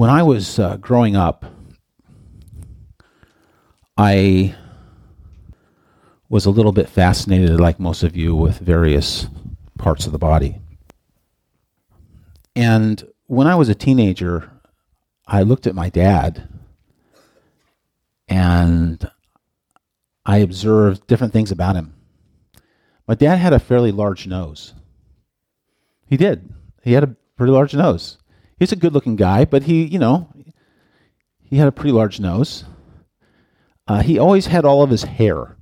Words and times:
When 0.00 0.08
I 0.08 0.22
was 0.22 0.58
uh, 0.58 0.78
growing 0.78 1.14
up, 1.14 1.44
I 3.98 4.54
was 6.30 6.46
a 6.46 6.50
little 6.50 6.72
bit 6.72 6.88
fascinated, 6.88 7.60
like 7.60 7.78
most 7.78 8.02
of 8.02 8.16
you, 8.16 8.34
with 8.34 8.60
various 8.60 9.26
parts 9.76 10.06
of 10.06 10.12
the 10.12 10.18
body. 10.18 10.58
And 12.56 13.06
when 13.26 13.46
I 13.46 13.56
was 13.56 13.68
a 13.68 13.74
teenager, 13.74 14.50
I 15.26 15.42
looked 15.42 15.66
at 15.66 15.74
my 15.74 15.90
dad 15.90 16.48
and 18.26 19.10
I 20.24 20.38
observed 20.38 21.06
different 21.08 21.34
things 21.34 21.52
about 21.52 21.76
him. 21.76 21.92
My 23.06 23.14
dad 23.14 23.36
had 23.36 23.52
a 23.52 23.58
fairly 23.58 23.92
large 23.92 24.26
nose. 24.26 24.72
He 26.06 26.16
did. 26.16 26.54
He 26.82 26.94
had 26.94 27.04
a 27.04 27.16
pretty 27.36 27.52
large 27.52 27.74
nose. 27.74 28.16
He's 28.60 28.72
a 28.72 28.76
good 28.76 28.92
looking 28.92 29.16
guy, 29.16 29.46
but 29.46 29.62
he, 29.62 29.84
you 29.84 29.98
know, 29.98 30.28
he 31.42 31.56
had 31.56 31.66
a 31.66 31.72
pretty 31.72 31.92
large 31.92 32.20
nose. 32.20 32.64
Uh, 33.88 34.02
he 34.02 34.18
always 34.18 34.46
had 34.46 34.66
all 34.66 34.82
of 34.82 34.90
his 34.90 35.02
hair. 35.02 35.56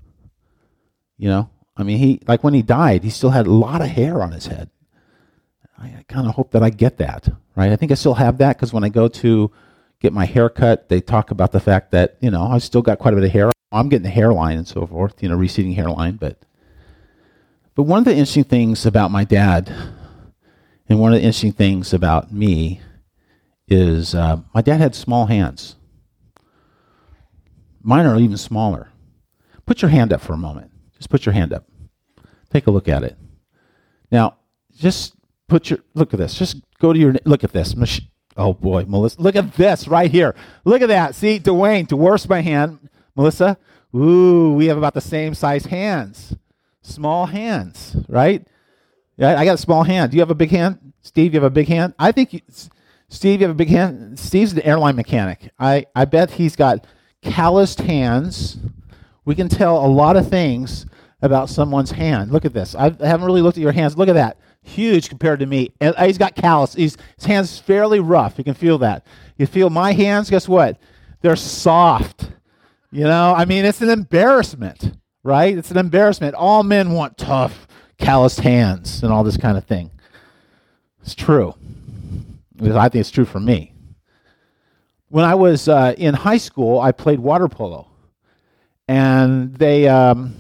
You 1.16 1.28
know, 1.28 1.50
I 1.76 1.84
mean, 1.84 1.98
he, 1.98 2.20
like 2.26 2.42
when 2.42 2.54
he 2.54 2.62
died, 2.62 3.04
he 3.04 3.10
still 3.10 3.30
had 3.30 3.46
a 3.46 3.52
lot 3.52 3.80
of 3.80 3.86
hair 3.86 4.20
on 4.20 4.32
his 4.32 4.46
head. 4.46 4.70
I, 5.78 5.86
I 5.86 6.04
kind 6.08 6.26
of 6.26 6.34
hope 6.34 6.50
that 6.50 6.64
I 6.64 6.70
get 6.70 6.98
that, 6.98 7.28
right? 7.54 7.70
I 7.70 7.76
think 7.76 7.92
I 7.92 7.94
still 7.94 8.14
have 8.14 8.38
that 8.38 8.56
because 8.56 8.72
when 8.72 8.82
I 8.82 8.88
go 8.88 9.06
to 9.06 9.52
get 10.00 10.12
my 10.12 10.24
hair 10.24 10.48
cut, 10.48 10.88
they 10.88 11.00
talk 11.00 11.30
about 11.30 11.52
the 11.52 11.60
fact 11.60 11.92
that, 11.92 12.16
you 12.20 12.32
know, 12.32 12.48
I 12.48 12.58
still 12.58 12.82
got 12.82 12.98
quite 12.98 13.14
a 13.14 13.16
bit 13.16 13.26
of 13.26 13.30
hair. 13.30 13.52
I'm 13.70 13.88
getting 13.88 14.08
a 14.08 14.10
hairline 14.10 14.58
and 14.58 14.66
so 14.66 14.84
forth, 14.88 15.22
you 15.22 15.28
know, 15.28 15.36
receding 15.36 15.72
hairline. 15.72 16.16
But, 16.16 16.38
but 17.76 17.84
one 17.84 18.00
of 18.00 18.04
the 18.06 18.10
interesting 18.10 18.44
things 18.44 18.84
about 18.86 19.12
my 19.12 19.22
dad 19.22 19.72
and 20.88 20.98
one 20.98 21.12
of 21.12 21.20
the 21.20 21.24
interesting 21.24 21.52
things 21.52 21.94
about 21.94 22.32
me 22.32 22.80
is 23.68 24.14
uh, 24.14 24.40
my 24.54 24.62
dad 24.62 24.80
had 24.80 24.94
small 24.94 25.26
hands. 25.26 25.76
Mine 27.82 28.06
are 28.06 28.18
even 28.18 28.36
smaller. 28.36 28.90
Put 29.66 29.82
your 29.82 29.90
hand 29.90 30.12
up 30.12 30.20
for 30.20 30.32
a 30.32 30.38
moment. 30.38 30.70
Just 30.96 31.10
put 31.10 31.26
your 31.26 31.32
hand 31.32 31.52
up. 31.52 31.64
Take 32.50 32.66
a 32.66 32.70
look 32.70 32.88
at 32.88 33.02
it. 33.02 33.16
Now, 34.10 34.38
just 34.76 35.14
put 35.48 35.70
your 35.70 35.80
look 35.94 36.12
at 36.14 36.18
this. 36.18 36.34
Just 36.34 36.62
go 36.78 36.92
to 36.92 36.98
your 36.98 37.14
look 37.24 37.44
at 37.44 37.52
this. 37.52 37.74
Oh 38.36 38.54
boy, 38.54 38.84
Melissa, 38.86 39.20
look 39.20 39.36
at 39.36 39.54
this 39.54 39.88
right 39.88 40.10
here. 40.10 40.34
Look 40.64 40.82
at 40.82 40.88
that. 40.88 41.14
See, 41.14 41.38
Dwayne, 41.38 41.92
worse 41.92 42.28
my 42.28 42.40
hand, 42.40 42.88
Melissa. 43.16 43.58
Ooh, 43.94 44.52
we 44.54 44.66
have 44.66 44.78
about 44.78 44.94
the 44.94 45.00
same 45.00 45.34
size 45.34 45.66
hands. 45.66 46.36
Small 46.82 47.26
hands, 47.26 47.96
right? 48.08 48.46
Yeah, 49.16 49.38
I 49.38 49.44
got 49.44 49.54
a 49.54 49.58
small 49.58 49.82
hand. 49.82 50.12
Do 50.12 50.16
you 50.16 50.20
have 50.20 50.30
a 50.30 50.34
big 50.36 50.50
hand, 50.50 50.92
Steve? 51.02 51.34
You 51.34 51.40
have 51.40 51.50
a 51.50 51.54
big 51.54 51.68
hand. 51.68 51.94
I 51.98 52.12
think 52.12 52.32
you, 52.32 52.40
Steve, 53.08 53.40
you 53.40 53.46
have 53.46 53.54
a 53.54 53.58
big 53.58 53.68
hand. 53.68 54.18
Steve's 54.18 54.52
an 54.52 54.60
airline 54.62 54.96
mechanic. 54.96 55.50
I 55.58 55.86
I 55.94 56.04
bet 56.04 56.32
he's 56.32 56.56
got 56.56 56.86
calloused 57.22 57.80
hands. 57.80 58.58
We 59.24 59.34
can 59.34 59.48
tell 59.48 59.84
a 59.84 59.88
lot 59.88 60.16
of 60.16 60.28
things 60.28 60.86
about 61.20 61.48
someone's 61.48 61.90
hand. 61.90 62.30
Look 62.30 62.44
at 62.44 62.52
this. 62.52 62.74
I 62.74 62.90
haven't 63.04 63.26
really 63.26 63.42
looked 63.42 63.58
at 63.58 63.62
your 63.62 63.72
hands. 63.72 63.96
Look 63.96 64.08
at 64.08 64.14
that. 64.14 64.38
Huge 64.62 65.08
compared 65.08 65.40
to 65.40 65.46
me. 65.46 65.72
And 65.80 65.94
uh, 65.96 66.06
he's 66.06 66.18
got 66.18 66.36
callus. 66.36 66.74
He's, 66.74 66.96
his 67.16 67.24
hand's 67.24 67.58
fairly 67.58 68.00
rough. 68.00 68.38
You 68.38 68.44
can 68.44 68.54
feel 68.54 68.78
that. 68.78 69.06
You 69.36 69.46
feel 69.46 69.70
my 69.70 69.92
hands, 69.92 70.30
guess 70.30 70.48
what? 70.48 70.78
They're 71.20 71.36
soft. 71.36 72.30
You 72.90 73.04
know, 73.04 73.34
I 73.34 73.44
mean, 73.44 73.64
it's 73.64 73.82
an 73.82 73.90
embarrassment, 73.90 74.96
right? 75.22 75.56
It's 75.56 75.70
an 75.70 75.76
embarrassment. 75.76 76.34
All 76.34 76.62
men 76.62 76.92
want 76.92 77.18
tough, 77.18 77.66
calloused 77.98 78.40
hands 78.40 79.02
and 79.02 79.12
all 79.12 79.24
this 79.24 79.36
kind 79.36 79.58
of 79.58 79.64
thing. 79.64 79.90
It's 81.02 81.14
true. 81.14 81.54
I 82.60 82.88
think 82.88 83.00
it's 83.00 83.10
true 83.10 83.24
for 83.24 83.40
me. 83.40 83.74
When 85.08 85.24
I 85.24 85.34
was 85.34 85.68
uh, 85.68 85.94
in 85.96 86.14
high 86.14 86.36
school, 86.36 86.80
I 86.80 86.92
played 86.92 87.20
water 87.20 87.48
polo. 87.48 87.88
And 88.86 89.54
they, 89.54 89.88
um, 89.88 90.34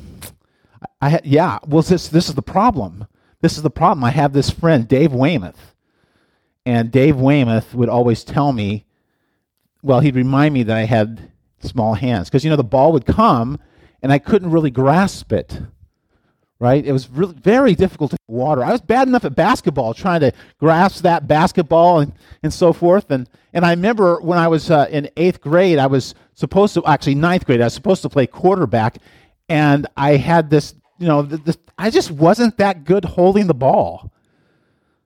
I 1.00 1.10
had, 1.10 1.26
yeah, 1.26 1.58
well, 1.66 1.82
this, 1.82 2.08
this 2.08 2.28
is 2.28 2.34
the 2.34 2.42
problem. 2.42 3.06
This 3.40 3.56
is 3.56 3.62
the 3.62 3.70
problem. 3.70 4.04
I 4.04 4.10
have 4.10 4.32
this 4.32 4.50
friend, 4.50 4.88
Dave 4.88 5.12
Weymouth. 5.12 5.74
And 6.66 6.90
Dave 6.90 7.16
Weymouth 7.16 7.74
would 7.74 7.88
always 7.88 8.24
tell 8.24 8.52
me, 8.52 8.84
well, 9.82 10.00
he'd 10.00 10.16
remind 10.16 10.54
me 10.54 10.62
that 10.64 10.76
I 10.76 10.84
had 10.84 11.30
small 11.60 11.94
hands. 11.94 12.28
Because, 12.28 12.44
you 12.44 12.50
know, 12.50 12.56
the 12.56 12.64
ball 12.64 12.92
would 12.92 13.06
come 13.06 13.58
and 14.02 14.12
I 14.12 14.18
couldn't 14.18 14.50
really 14.50 14.70
grasp 14.70 15.32
it. 15.32 15.60
Right? 16.60 16.84
It 16.84 16.90
was 16.92 17.08
really 17.08 17.34
very 17.34 17.76
difficult 17.76 18.10
to 18.10 18.16
water. 18.26 18.64
I 18.64 18.72
was 18.72 18.80
bad 18.80 19.06
enough 19.06 19.24
at 19.24 19.36
basketball, 19.36 19.94
trying 19.94 20.20
to 20.20 20.32
grasp 20.58 21.02
that 21.04 21.28
basketball 21.28 22.00
and, 22.00 22.12
and 22.42 22.52
so 22.52 22.72
forth. 22.72 23.12
And, 23.12 23.28
and 23.52 23.64
I 23.64 23.70
remember 23.70 24.20
when 24.20 24.38
I 24.38 24.48
was 24.48 24.68
uh, 24.68 24.88
in 24.90 25.08
eighth 25.16 25.40
grade, 25.40 25.78
I 25.78 25.86
was 25.86 26.16
supposed 26.34 26.74
to, 26.74 26.84
actually 26.84 27.14
ninth 27.14 27.46
grade, 27.46 27.60
I 27.60 27.64
was 27.64 27.74
supposed 27.74 28.02
to 28.02 28.08
play 28.08 28.26
quarterback. 28.26 28.98
And 29.48 29.86
I 29.96 30.16
had 30.16 30.50
this 30.50 30.74
you 30.98 31.06
know, 31.06 31.22
the, 31.22 31.36
the, 31.38 31.56
I 31.78 31.90
just 31.90 32.10
wasn't 32.10 32.56
that 32.58 32.84
good 32.84 33.04
holding 33.04 33.46
the 33.46 33.54
ball. 33.54 34.12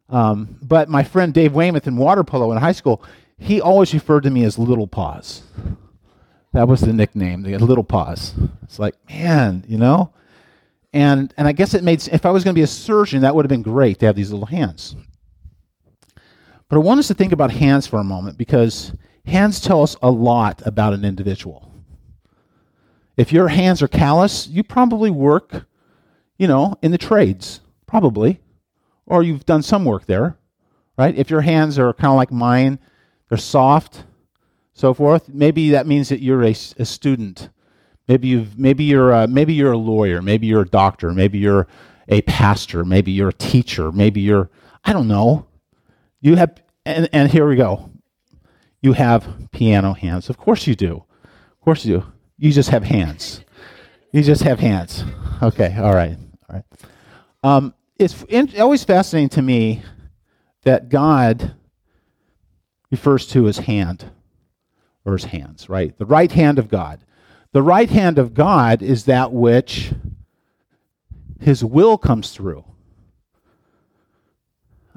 Um, 0.08 0.58
but 0.62 0.88
my 0.88 1.04
friend 1.04 1.32
Dave 1.32 1.54
Weymouth 1.54 1.86
in 1.86 1.96
water 1.96 2.24
polo 2.24 2.50
in 2.52 2.58
high 2.58 2.72
school, 2.72 3.02
he 3.38 3.60
always 3.60 3.94
referred 3.94 4.22
to 4.24 4.30
me 4.30 4.44
as 4.44 4.58
Little 4.58 4.86
Paws. 4.86 5.42
That 6.52 6.68
was 6.68 6.80
the 6.80 6.92
nickname, 6.92 7.42
the 7.42 7.56
Little 7.58 7.84
Paws. 7.84 8.34
It's 8.62 8.78
like, 8.78 8.94
man, 9.08 9.64
you 9.68 9.78
know? 9.78 10.12
And, 10.92 11.32
and 11.36 11.48
I 11.48 11.52
guess 11.52 11.74
it 11.74 11.82
made, 11.82 12.06
if 12.08 12.26
I 12.26 12.30
was 12.30 12.44
going 12.44 12.54
to 12.54 12.58
be 12.58 12.64
a 12.64 12.66
surgeon, 12.66 13.22
that 13.22 13.34
would 13.34 13.44
have 13.44 13.50
been 13.50 13.62
great 13.62 13.98
to 14.00 14.06
have 14.06 14.16
these 14.16 14.30
little 14.30 14.46
hands. 14.46 14.94
But 16.68 16.76
I 16.76 16.78
want 16.78 17.00
us 17.00 17.08
to 17.08 17.14
think 17.14 17.32
about 17.32 17.50
hands 17.50 17.86
for 17.86 17.98
a 17.98 18.04
moment 18.04 18.36
because 18.36 18.92
hands 19.26 19.60
tell 19.60 19.82
us 19.82 19.96
a 20.02 20.10
lot 20.10 20.62
about 20.66 20.92
an 20.92 21.04
individual. 21.04 21.72
If 23.16 23.32
your 23.32 23.48
hands 23.48 23.82
are 23.82 23.88
callous, 23.88 24.46
you 24.48 24.62
probably 24.62 25.10
work 25.10 25.66
you 26.42 26.48
know, 26.48 26.76
in 26.82 26.90
the 26.90 26.98
trades, 26.98 27.60
probably, 27.86 28.40
or 29.06 29.22
you've 29.22 29.46
done 29.46 29.62
some 29.62 29.84
work 29.84 30.06
there, 30.06 30.36
right? 30.98 31.14
If 31.16 31.30
your 31.30 31.42
hands 31.42 31.78
are 31.78 31.92
kind 31.92 32.10
of 32.10 32.16
like 32.16 32.32
mine, 32.32 32.80
they're 33.28 33.38
soft, 33.38 34.04
so 34.72 34.92
forth. 34.92 35.28
Maybe 35.28 35.70
that 35.70 35.86
means 35.86 36.08
that 36.08 36.20
you're 36.20 36.42
a, 36.42 36.50
a 36.50 36.84
student. 36.84 37.48
Maybe 38.12 38.28
you've 38.28 38.58
maybe 38.58 38.84
you're 38.84 39.10
a, 39.10 39.26
maybe 39.26 39.54
you're 39.54 39.72
a 39.72 39.78
lawyer. 39.78 40.20
Maybe 40.20 40.46
you're 40.46 40.60
a 40.60 40.68
doctor. 40.68 41.12
Maybe 41.12 41.38
you're 41.38 41.66
a 42.08 42.20
pastor. 42.20 42.84
Maybe 42.84 43.10
you're 43.10 43.30
a 43.30 43.32
teacher. 43.32 43.90
Maybe 43.90 44.20
you're 44.20 44.50
I 44.84 44.92
don't 44.92 45.08
know. 45.08 45.46
You 46.20 46.36
have 46.36 46.62
and, 46.84 47.08
and 47.14 47.30
here 47.30 47.48
we 47.48 47.56
go. 47.56 47.88
You 48.82 48.92
have 48.92 49.48
piano 49.50 49.94
hands. 49.94 50.28
Of 50.28 50.36
course 50.36 50.66
you 50.66 50.74
do. 50.74 51.06
Of 51.52 51.60
course 51.62 51.86
you 51.86 52.00
do. 52.00 52.06
You 52.36 52.52
just 52.52 52.68
have 52.68 52.84
hands. 52.84 53.42
You 54.12 54.22
just 54.22 54.42
have 54.42 54.60
hands. 54.60 55.04
Okay. 55.42 55.74
all 55.78 55.94
right. 55.94 56.18
All 56.50 56.56
right. 56.56 56.64
Um, 57.42 57.74
it's 57.96 58.22
in, 58.28 58.52
always 58.60 58.84
fascinating 58.84 59.30
to 59.30 59.42
me 59.42 59.82
that 60.64 60.90
God 60.90 61.54
refers 62.90 63.26
to 63.28 63.44
his 63.44 63.56
hand 63.56 64.04
or 65.06 65.14
his 65.14 65.24
hands, 65.24 65.70
right? 65.70 65.96
The 65.96 66.04
right 66.04 66.30
hand 66.30 66.58
of 66.58 66.68
God. 66.68 67.00
The 67.52 67.62
right 67.62 67.88
hand 67.88 68.18
of 68.18 68.34
God 68.34 68.82
is 68.82 69.04
that 69.04 69.32
which 69.32 69.92
his 71.40 71.64
will 71.64 71.98
comes 71.98 72.30
through. 72.32 72.64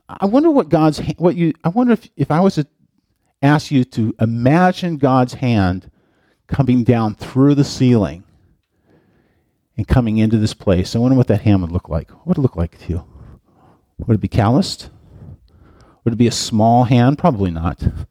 I 0.07 0.25
wonder 0.25 0.51
what 0.51 0.69
God's 0.69 0.99
what 1.17 1.35
you 1.35 1.53
I 1.63 1.69
wonder 1.69 1.93
if, 1.93 2.09
if 2.15 2.31
I 2.31 2.39
was 2.39 2.55
to 2.55 2.67
ask 3.41 3.71
you 3.71 3.83
to 3.83 4.13
imagine 4.19 4.97
God's 4.97 5.33
hand 5.33 5.89
coming 6.47 6.83
down 6.83 7.15
through 7.15 7.55
the 7.55 7.63
ceiling 7.63 8.23
and 9.75 9.87
coming 9.87 10.17
into 10.17 10.37
this 10.37 10.53
place. 10.53 10.95
I 10.95 10.99
wonder 10.99 11.17
what 11.17 11.27
that 11.27 11.41
hand 11.41 11.61
would 11.61 11.71
look 11.71 11.89
like. 11.89 12.11
What 12.11 12.27
would 12.27 12.37
it 12.37 12.41
look 12.41 12.55
like 12.55 12.77
to 12.85 12.89
you? 12.89 13.05
Would 13.97 14.15
it 14.15 14.21
be 14.21 14.27
calloused? 14.27 14.89
Would 16.03 16.13
it 16.13 16.17
be 16.17 16.27
a 16.27 16.31
small 16.31 16.85
hand? 16.85 17.17
Probably 17.17 17.51
not. 17.51 17.81
It'd 17.81 18.03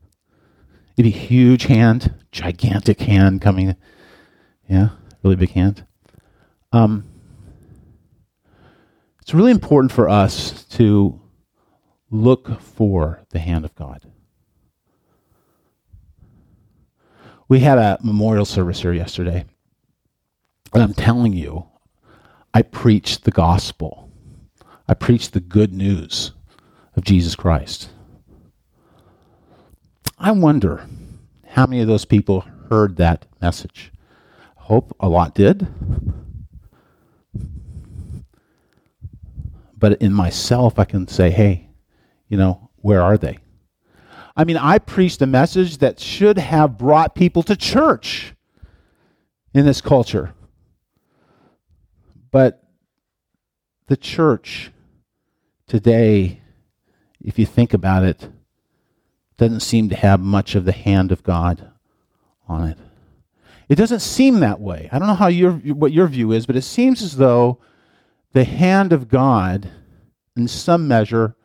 be 0.97 1.09
a 1.09 1.11
huge 1.11 1.65
hand, 1.65 2.15
gigantic 2.33 3.01
hand 3.01 3.41
coming. 3.41 3.77
Yeah, 4.69 4.91
really 5.23 5.37
big 5.37 5.51
hand. 5.51 5.87
Um, 6.73 7.05
it's 9.21 9.35
really 9.35 9.53
important 9.53 9.93
for 9.93 10.09
us 10.09 10.65
to 10.65 11.21
look 12.11 12.61
for 12.61 13.21
the 13.31 13.39
hand 13.39 13.65
of 13.65 13.75
God. 13.75 14.11
We 17.49 17.61
had 17.61 17.79
a 17.79 17.99
memorial 18.03 18.45
service 18.45 18.81
here 18.81 18.93
yesterday. 18.93 19.45
And 20.73 20.83
I'm 20.83 20.95
telling 20.95 21.33
you, 21.33 21.67
I 22.53 22.63
preached 22.63 23.25
the 23.25 23.31
gospel. 23.31 24.11
I 24.89 24.95
preached 24.95 25.33
the 25.33 25.41
good 25.41 25.73
news 25.73 26.33
of 26.97 27.05
Jesus 27.05 27.35
Christ. 27.35 27.91
I 30.19 30.33
wonder 30.33 30.87
how 31.47 31.67
many 31.67 31.81
of 31.81 31.89
those 31.89 32.05
people 32.05 32.45
heard 32.71 32.97
that 32.97 33.27
message. 33.41 33.93
Hope 34.65 34.97
a 34.99 35.11
lot 35.11 35.35
did. 35.35 35.67
But 39.77 40.01
in 40.01 40.15
myself, 40.15 40.79
I 40.79 40.87
can 40.87 41.07
say, 41.07 41.31
hey, 41.31 41.69
you 42.29 42.39
know, 42.39 42.71
where 42.77 43.03
are 43.03 43.19
they? 43.19 43.41
I 44.35 44.45
mean, 44.45 44.57
I 44.57 44.79
preached 44.79 45.21
a 45.21 45.27
message 45.27 45.79
that 45.79 46.01
should 46.01 46.39
have 46.39 46.79
brought 46.79 47.15
people 47.15 47.43
to 47.43 47.55
church 47.57 48.33
in 49.53 49.67
this 49.67 49.83
culture. 49.83 50.33
But 52.31 52.67
the 53.89 53.99
church 53.99 54.71
today, 55.67 56.41
if 57.21 57.39
you 57.39 57.45
think 57.45 57.75
about 57.75 58.03
it, 58.03 58.31
doesn't 59.37 59.61
seem 59.61 59.91
to 59.91 59.97
have 59.97 60.21
much 60.21 60.55
of 60.55 60.65
the 60.65 60.73
hand 60.73 61.13
of 61.13 61.23
God 61.23 61.71
on 62.49 62.67
it. 62.67 62.79
It 63.69 63.77
doesn't 63.77 64.01
seem 64.01 64.41
that 64.41 64.61
way. 64.61 64.89
I 64.93 64.99
don't 64.99 65.09
know 65.09 65.15
how 65.15 65.29
your 65.29 65.53
what 65.53 65.93
your 65.93 66.07
view 66.07 66.33
is, 66.33 66.47
but 66.47 66.57
it 66.57 66.63
seems 66.63 67.03
as 67.03 67.17
though 67.17 67.59
the 68.33 68.45
hand 68.45 68.93
of 68.93 69.09
God, 69.09 69.71
in 70.37 70.49
some 70.49 70.87
measure, 70.87 71.37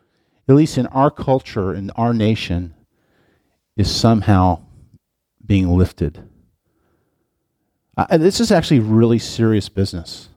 at 0.48 0.56
least 0.56 0.78
in 0.78 0.88
our 0.88 1.12
culture, 1.12 1.74
in 1.74 1.92
our 1.92 2.14
nation, 2.14 2.74
is 3.78 3.94
somehow 3.94 4.62
being 5.46 5.70
lifted. 5.70 6.28
Uh, 7.96 8.18
this 8.18 8.40
is 8.40 8.52
actually 8.52 8.80
really 8.80 9.20
serious 9.20 9.70
business. 9.70 10.30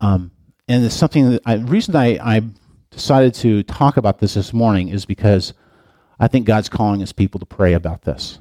Um, 0.00 0.30
and 0.68 0.84
it's 0.84 0.94
something 0.94 1.30
that 1.30 1.42
I, 1.46 1.56
the 1.56 1.64
reason 1.64 1.96
I, 1.96 2.18
I 2.36 2.42
decided 2.90 3.34
to 3.34 3.62
talk 3.62 3.96
about 3.96 4.18
this 4.18 4.34
this 4.34 4.52
morning 4.52 4.88
is 4.88 5.04
because 5.06 5.54
I 6.18 6.28
think 6.28 6.46
God's 6.46 6.68
calling 6.68 7.00
his 7.00 7.12
people 7.12 7.40
to 7.40 7.46
pray 7.46 7.72
about 7.72 8.02
this. 8.02 8.38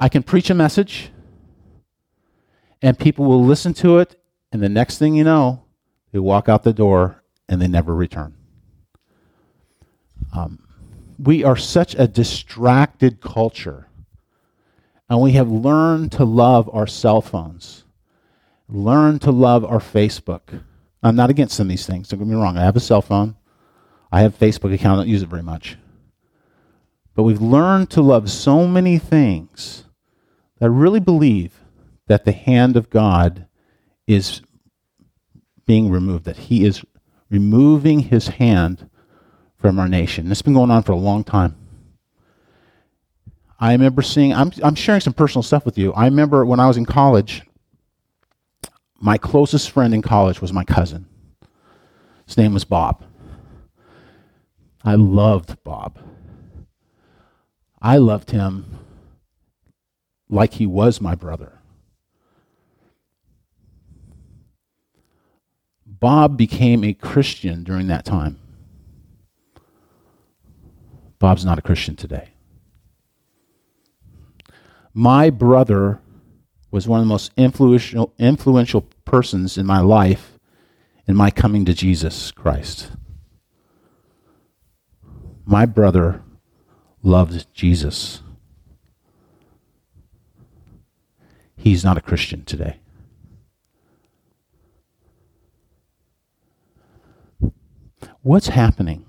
I 0.00 0.08
can 0.08 0.22
preach 0.22 0.50
a 0.50 0.54
message, 0.54 1.10
and 2.82 2.98
people 2.98 3.24
will 3.24 3.44
listen 3.44 3.74
to 3.74 3.98
it, 3.98 4.20
and 4.52 4.62
the 4.62 4.68
next 4.68 4.98
thing 4.98 5.14
you 5.14 5.24
know, 5.24 5.64
they 6.12 6.18
walk 6.18 6.48
out 6.48 6.62
the 6.62 6.72
door 6.72 7.22
and 7.48 7.60
they 7.60 7.68
never 7.68 7.94
return. 7.94 8.34
Um, 10.32 10.66
we 11.18 11.44
are 11.44 11.56
such 11.56 11.94
a 11.94 12.08
distracted 12.08 13.20
culture, 13.20 13.88
and 15.08 15.20
we 15.20 15.32
have 15.32 15.50
learned 15.50 16.12
to 16.12 16.24
love 16.24 16.68
our 16.72 16.86
cell 16.86 17.20
phones, 17.20 17.84
learn 18.68 19.18
to 19.20 19.30
love 19.30 19.64
our 19.64 19.78
Facebook. 19.78 20.62
I'm 21.02 21.16
not 21.16 21.30
against 21.30 21.56
some 21.56 21.66
of 21.66 21.70
these 21.70 21.86
things. 21.86 22.08
Don't 22.08 22.18
get 22.18 22.28
me 22.28 22.34
wrong. 22.34 22.56
I 22.56 22.62
have 22.62 22.76
a 22.76 22.80
cell 22.80 23.02
phone. 23.02 23.36
I 24.10 24.22
have 24.22 24.38
Facebook 24.38 24.72
account. 24.72 24.98
I 24.98 25.02
don't 25.02 25.08
use 25.08 25.22
it 25.22 25.28
very 25.28 25.42
much. 25.42 25.76
But 27.14 27.22
we've 27.22 27.40
learned 27.40 27.90
to 27.90 28.02
love 28.02 28.30
so 28.30 28.66
many 28.66 28.98
things 28.98 29.84
that 30.58 30.66
I 30.66 30.68
really 30.68 31.00
believe 31.00 31.60
that 32.06 32.24
the 32.24 32.32
hand 32.32 32.76
of 32.76 32.90
God 32.90 33.46
is 34.06 34.42
being 35.66 35.90
removed, 35.90 36.24
that 36.24 36.36
He 36.36 36.64
is 36.64 36.84
removing 37.30 38.00
His 38.00 38.28
hand 38.28 38.90
from 39.56 39.78
our 39.78 39.88
nation. 39.88 40.30
It's 40.30 40.42
been 40.42 40.54
going 40.54 40.70
on 40.70 40.82
for 40.82 40.92
a 40.92 40.96
long 40.96 41.24
time. 41.24 41.56
I 43.58 43.72
remember 43.72 44.02
seeing, 44.02 44.34
I'm, 44.34 44.52
I'm 44.62 44.74
sharing 44.74 45.00
some 45.00 45.14
personal 45.14 45.42
stuff 45.42 45.64
with 45.64 45.78
you. 45.78 45.92
I 45.92 46.04
remember 46.04 46.44
when 46.44 46.60
I 46.60 46.66
was 46.66 46.76
in 46.76 46.84
college, 46.84 47.42
my 49.00 49.16
closest 49.16 49.70
friend 49.70 49.94
in 49.94 50.02
college 50.02 50.40
was 50.40 50.52
my 50.52 50.64
cousin. 50.64 51.06
His 52.26 52.36
name 52.36 52.52
was 52.52 52.64
Bob. 52.64 53.04
I 54.84 54.96
loved 54.96 55.62
Bob. 55.64 55.98
I 57.84 57.98
loved 57.98 58.30
him 58.30 58.78
like 60.30 60.54
he 60.54 60.64
was 60.64 61.02
my 61.02 61.14
brother. 61.14 61.60
Bob 65.84 66.38
became 66.38 66.82
a 66.82 66.94
Christian 66.94 67.62
during 67.62 67.88
that 67.88 68.06
time. 68.06 68.38
Bob's 71.18 71.44
not 71.44 71.58
a 71.58 71.62
Christian 71.62 71.94
today. 71.94 72.30
My 74.94 75.28
brother 75.28 76.00
was 76.70 76.88
one 76.88 77.00
of 77.00 77.04
the 77.04 77.10
most 77.10 77.32
influential, 77.36 78.14
influential 78.18 78.86
persons 79.04 79.58
in 79.58 79.66
my 79.66 79.80
life 79.80 80.38
in 81.06 81.14
my 81.14 81.30
coming 81.30 81.66
to 81.66 81.74
Jesus 81.74 82.30
Christ. 82.30 82.92
My 85.44 85.66
brother 85.66 86.22
loved 87.04 87.46
Jesus. 87.54 88.22
He's 91.56 91.84
not 91.84 91.96
a 91.96 92.00
Christian 92.00 92.44
today. 92.44 92.78
What's 98.22 98.48
happening? 98.48 99.04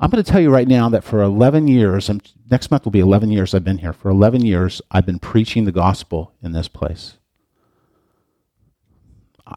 I'm 0.00 0.10
going 0.10 0.22
to 0.22 0.30
tell 0.30 0.40
you 0.40 0.50
right 0.50 0.68
now 0.68 0.88
that 0.88 1.02
for 1.02 1.22
11 1.22 1.68
years, 1.68 2.10
next 2.50 2.70
month 2.70 2.84
will 2.84 2.92
be 2.92 3.00
11 3.00 3.30
years 3.30 3.54
I've 3.54 3.64
been 3.64 3.78
here. 3.78 3.92
For 3.92 4.10
11 4.10 4.44
years, 4.44 4.82
I've 4.90 5.06
been 5.06 5.18
preaching 5.18 5.64
the 5.64 5.72
gospel 5.72 6.34
in 6.42 6.52
this 6.52 6.68
place. 6.68 7.14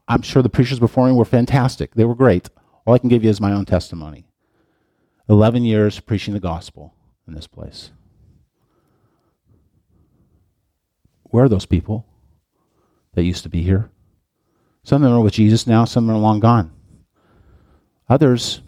I'm 0.08 0.22
sure 0.22 0.42
the 0.42 0.50
preachers 0.50 0.80
before 0.80 1.08
me 1.08 1.14
were 1.14 1.26
fantastic. 1.26 1.96
They 1.96 2.06
were 2.06 2.16
great. 2.16 2.50
All 2.86 2.94
I 2.94 2.98
can 2.98 3.10
give 3.10 3.24
you 3.24 3.30
is 3.30 3.42
my 3.42 3.52
own 3.52 3.66
testimony. 3.66 4.26
11 5.32 5.64
years 5.64 5.98
preaching 6.02 6.34
the 6.34 6.42
gospel 6.42 6.94
in 7.26 7.34
this 7.34 7.48
place. 7.48 7.92
Where 11.24 11.46
are 11.46 11.50
those 11.50 11.66
people 11.66 12.06
that 13.14 13.24
used 13.24 13.44
to 13.44 13.50
be 13.50 13.62
here? 13.62 13.90
Some 14.84 15.04
of 15.04 15.10
them 15.10 15.18
are 15.18 15.24
with 15.24 15.32
Jesus 15.32 15.66
now, 15.66 15.86
some 15.86 16.10
are 16.12 16.18
long 16.18 16.42
gone. 16.42 16.74
Others 18.10 18.62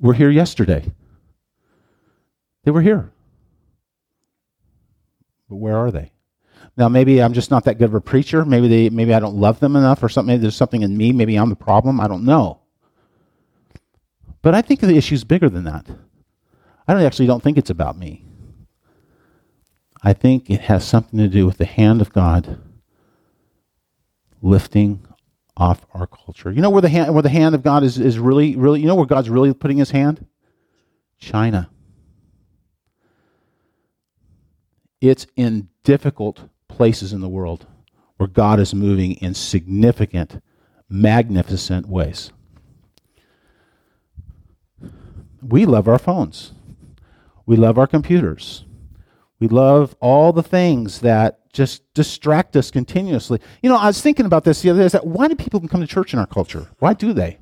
were 0.00 0.14
here 0.14 0.30
yesterday. 0.30 0.90
They 2.64 2.70
were 2.70 2.80
here. 2.80 3.12
But 5.50 5.56
where 5.56 5.76
are 5.76 5.90
they? 5.90 6.12
Now 6.78 6.88
maybe 6.88 7.22
I'm 7.22 7.34
just 7.34 7.50
not 7.50 7.64
that 7.64 7.76
good 7.76 7.90
of 7.90 7.94
a 7.94 8.00
preacher. 8.00 8.46
Maybe 8.46 8.68
they 8.68 8.88
maybe 8.88 9.12
I 9.12 9.20
don't 9.20 9.36
love 9.36 9.60
them 9.60 9.76
enough 9.76 10.02
or 10.02 10.08
something. 10.08 10.32
Maybe 10.32 10.42
there's 10.42 10.56
something 10.56 10.80
in 10.80 10.96
me. 10.96 11.12
Maybe 11.12 11.36
I'm 11.36 11.50
the 11.50 11.56
problem. 11.56 12.00
I 12.00 12.08
don't 12.08 12.24
know. 12.24 12.60
But 14.40 14.54
I 14.54 14.62
think 14.62 14.80
the 14.80 14.96
issue 14.96 15.14
is 15.14 15.24
bigger 15.24 15.50
than 15.50 15.64
that. 15.64 15.86
I 16.86 16.94
don't 16.94 17.02
actually 17.02 17.26
don't 17.26 17.42
think 17.42 17.58
it's 17.58 17.70
about 17.70 17.98
me. 17.98 18.24
I 20.02 20.12
think 20.12 20.48
it 20.48 20.62
has 20.62 20.84
something 20.84 21.18
to 21.18 21.28
do 21.28 21.46
with 21.46 21.58
the 21.58 21.64
hand 21.64 22.00
of 22.00 22.12
God 22.12 22.60
lifting 24.40 25.06
off 25.56 25.84
our 25.94 26.06
culture. 26.06 26.52
You 26.52 26.60
know 26.60 26.70
where 26.70 26.82
the 26.82 26.88
hand 26.88 27.12
where 27.12 27.22
the 27.22 27.28
hand 27.28 27.54
of 27.54 27.62
God 27.62 27.82
is, 27.82 27.98
is 27.98 28.18
really, 28.18 28.54
really 28.56 28.80
you 28.80 28.86
know 28.86 28.94
where 28.94 29.06
God's 29.06 29.30
really 29.30 29.52
putting 29.52 29.78
his 29.78 29.90
hand? 29.90 30.26
China. 31.18 31.70
It's 35.00 35.26
in 35.36 35.68
difficult 35.82 36.48
places 36.68 37.12
in 37.12 37.20
the 37.20 37.28
world 37.28 37.66
where 38.16 38.28
God 38.28 38.60
is 38.60 38.74
moving 38.74 39.12
in 39.14 39.34
significant, 39.34 40.42
magnificent 40.88 41.86
ways. 41.86 42.32
we 45.48 45.66
love 45.66 45.88
our 45.88 45.98
phones. 45.98 46.52
We 47.46 47.56
love 47.56 47.78
our 47.78 47.86
computers. 47.86 48.64
We 49.38 49.48
love 49.48 49.94
all 50.00 50.32
the 50.32 50.42
things 50.42 51.00
that 51.00 51.52
just 51.52 51.82
distract 51.94 52.56
us 52.56 52.70
continuously. 52.70 53.40
You 53.62 53.70
know, 53.70 53.76
I 53.76 53.86
was 53.86 54.00
thinking 54.00 54.26
about 54.26 54.44
this 54.44 54.62
the 54.62 54.70
other 54.70 54.80
day. 54.80 54.86
Is 54.86 54.92
that 54.92 55.06
why 55.06 55.28
do 55.28 55.34
people 55.34 55.60
come 55.68 55.80
to 55.80 55.86
church 55.86 56.12
in 56.12 56.18
our 56.18 56.26
culture? 56.26 56.68
Why 56.78 56.92
do 56.92 57.12
they? 57.12 57.38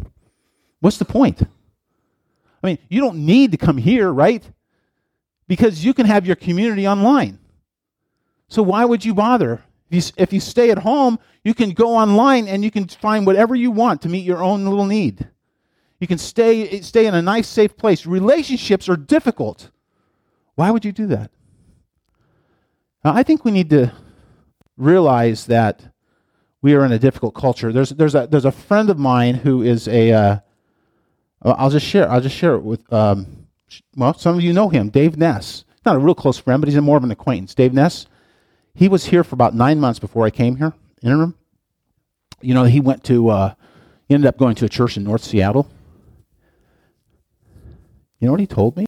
What's 0.80 0.98
the 0.98 1.04
point? 1.04 1.42
I 2.62 2.66
mean, 2.66 2.78
you 2.88 3.00
don't 3.00 3.26
need 3.26 3.52
to 3.52 3.56
come 3.56 3.76
here, 3.76 4.12
right? 4.12 4.44
Because 5.48 5.84
you 5.84 5.94
can 5.94 6.06
have 6.06 6.26
your 6.26 6.36
community 6.36 6.86
online. 6.86 7.38
So 8.48 8.62
why 8.62 8.84
would 8.84 9.04
you 9.04 9.14
bother? 9.14 9.62
If 9.90 9.94
you, 9.94 10.12
if 10.16 10.32
you 10.32 10.40
stay 10.40 10.70
at 10.70 10.78
home, 10.78 11.18
you 11.42 11.54
can 11.54 11.70
go 11.70 11.94
online 11.94 12.48
and 12.48 12.64
you 12.64 12.70
can 12.70 12.88
find 12.88 13.26
whatever 13.26 13.54
you 13.54 13.70
want 13.70 14.02
to 14.02 14.08
meet 14.08 14.24
your 14.24 14.42
own 14.42 14.64
little 14.64 14.86
need. 14.86 15.28
You 16.00 16.06
can 16.06 16.18
stay, 16.18 16.80
stay 16.80 17.06
in 17.06 17.14
a 17.14 17.22
nice, 17.22 17.48
safe 17.48 17.76
place. 17.76 18.06
Relationships 18.06 18.88
are 18.88 18.96
difficult. 18.96 19.70
Why 20.54 20.70
would 20.70 20.84
you 20.84 20.92
do 20.92 21.06
that? 21.06 21.30
Now, 23.04 23.14
I 23.14 23.22
think 23.22 23.44
we 23.44 23.50
need 23.50 23.70
to 23.70 23.92
realize 24.76 25.46
that 25.46 25.92
we 26.62 26.74
are 26.74 26.84
in 26.84 26.92
a 26.92 26.98
difficult 26.98 27.34
culture. 27.34 27.72
There's, 27.72 27.90
there's, 27.90 28.14
a, 28.14 28.26
there's 28.26 28.44
a 28.46 28.52
friend 28.52 28.88
of 28.88 28.98
mine 28.98 29.34
who 29.34 29.62
is 29.62 29.86
a. 29.88 30.12
Uh, 30.12 30.38
I'll 31.42 31.70
just 31.70 31.84
share. 31.84 32.10
I'll 32.10 32.22
just 32.22 32.36
share 32.36 32.54
it 32.54 32.62
with. 32.62 32.90
Um, 32.92 33.46
well, 33.96 34.14
some 34.14 34.36
of 34.36 34.42
you 34.42 34.52
know 34.52 34.68
him, 34.68 34.88
Dave 34.88 35.18
Ness. 35.18 35.64
Not 35.84 35.96
a 35.96 35.98
real 35.98 36.14
close 36.14 36.38
friend, 36.38 36.62
but 36.62 36.68
he's 36.68 36.80
more 36.80 36.96
of 36.96 37.04
an 37.04 37.10
acquaintance. 37.10 37.54
Dave 37.54 37.74
Ness. 37.74 38.06
He 38.74 38.88
was 38.88 39.06
here 39.06 39.22
for 39.22 39.34
about 39.34 39.54
nine 39.54 39.78
months 39.78 39.98
before 39.98 40.24
I 40.24 40.30
came 40.30 40.56
here. 40.56 40.72
Interim. 41.02 41.34
You 42.40 42.54
know, 42.54 42.64
he 42.64 42.80
went 42.80 43.04
to. 43.04 43.28
Uh, 43.28 43.54
he 44.08 44.14
ended 44.14 44.28
up 44.28 44.38
going 44.38 44.54
to 44.56 44.64
a 44.64 44.68
church 44.68 44.96
in 44.96 45.04
North 45.04 45.22
Seattle. 45.22 45.68
You 48.18 48.26
know 48.26 48.32
what 48.32 48.40
he 48.40 48.46
told 48.46 48.76
me? 48.76 48.86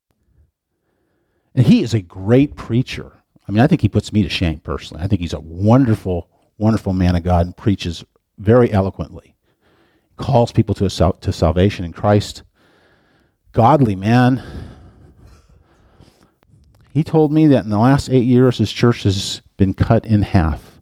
And 1.56 1.66
he 1.66 1.82
is 1.82 1.94
a 1.94 2.02
great 2.02 2.54
preacher. 2.54 3.12
I 3.48 3.52
mean, 3.52 3.60
I 3.60 3.66
think 3.66 3.80
he 3.80 3.88
puts 3.88 4.12
me 4.12 4.22
to 4.22 4.28
shame 4.28 4.58
personally. 4.58 5.02
I 5.02 5.06
think 5.06 5.22
he's 5.22 5.32
a 5.32 5.40
wonderful, 5.40 6.28
wonderful 6.58 6.92
man 6.92 7.16
of 7.16 7.22
God 7.22 7.46
and 7.46 7.56
preaches 7.56 8.04
very 8.38 8.70
eloquently, 8.70 9.34
calls 10.18 10.52
people 10.52 10.75
to, 10.75 10.90
sal- 10.90 11.14
to 11.14 11.32
salvation 11.32 11.84
in 11.84 11.92
Christ. 11.92 12.42
godly 13.52 13.96
man. 13.96 14.42
He 16.92 17.02
told 17.02 17.32
me 17.32 17.46
that 17.46 17.64
in 17.64 17.70
the 17.70 17.78
last 17.78 18.10
eight 18.10 18.25
years, 18.25 18.58
his 18.58 18.72
church 18.72 19.04
has 19.04 19.40
been 19.56 19.72
cut 19.75 20.04
in 20.04 20.22
half. 20.22 20.80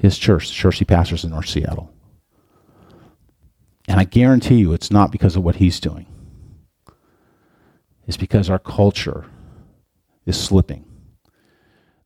His 0.00 0.16
church, 0.16 0.48
the 0.48 0.54
church 0.54 0.78
he 0.78 0.84
pastors 0.84 1.24
in 1.24 1.30
North 1.30 1.48
Seattle. 1.48 1.92
And 3.88 3.98
I 3.98 4.04
guarantee 4.04 4.56
you 4.56 4.72
it's 4.72 4.90
not 4.90 5.10
because 5.10 5.36
of 5.36 5.42
what 5.42 5.56
he's 5.56 5.80
doing. 5.80 6.06
It's 8.08 8.16
because 8.16 8.48
our 8.48 8.58
culture 8.58 9.26
is 10.24 10.40
slipping. 10.40 10.86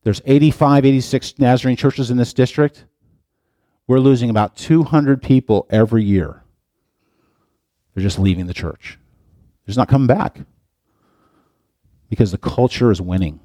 There's 0.02 0.20
85, 0.26 0.84
86 0.84 1.38
Nazarene 1.38 1.76
churches 1.76 2.10
in 2.10 2.16
this 2.16 2.34
district. 2.34 2.84
We're 3.86 4.00
losing 4.00 4.28
about 4.28 4.56
200 4.56 5.22
people 5.22 5.66
every 5.70 6.02
year. 6.02 6.42
They're 7.94 8.02
just 8.02 8.18
leaving 8.18 8.46
the 8.46 8.54
church. 8.54 8.98
They're 9.60 9.68
just 9.68 9.78
not 9.78 9.88
coming 9.88 10.08
back 10.08 10.40
because 12.10 12.32
the 12.32 12.38
culture 12.38 12.90
is 12.90 13.00
winning. 13.00 13.38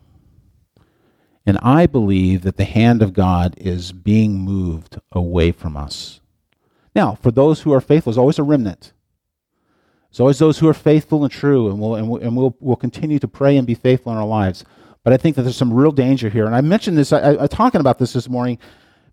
And 1.46 1.60
I 1.62 1.86
believe 1.86 2.42
that 2.42 2.58
the 2.58 2.66
hand 2.66 3.04
of 3.04 3.14
God 3.14 3.54
is 3.58 3.92
being 3.92 4.40
moved 4.40 5.00
away 5.12 5.52
from 5.52 5.78
us. 5.78 6.22
Now, 6.96 7.14
for 7.22 7.30
those 7.30 7.62
who 7.62 7.72
are 7.72 7.80
faithful, 7.80 8.12
there's 8.12 8.18
always 8.18 8.40
a 8.40 8.44
remnant. 8.44 8.94
There's 10.10 10.20
always 10.20 10.40
those 10.40 10.60
who 10.60 10.68
are 10.68 10.74
faithful 10.74 11.24
and 11.24 11.32
true, 11.32 11.70
and 11.70 11.80
we'll, 11.80 11.96
and 11.96 12.10
we'll, 12.10 12.22
and 12.22 12.36
we'll, 12.36 12.56
we'll 12.60 12.76
continue 12.76 13.20
to 13.20 13.28
pray 13.28 13.58
and 13.58 13.68
be 13.68 13.76
faithful 13.76 14.12
in 14.12 14.18
our 14.18 14.26
lives. 14.26 14.64
But 15.04 15.14
I 15.14 15.18
think 15.18 15.36
that 15.36 15.44
there's 15.44 15.58
some 15.58 15.74
real 15.74 15.92
danger 15.92 16.30
here. 16.30 16.46
And 16.46 16.56
I 16.56 16.62
mentioned 16.62 16.98
this, 16.98 17.14
I, 17.14 17.44
I, 17.44 17.48
talking 17.48 17.82
about 17.82 18.00
this 18.00 18.14
this 18.14 18.28
morning 18.28 18.58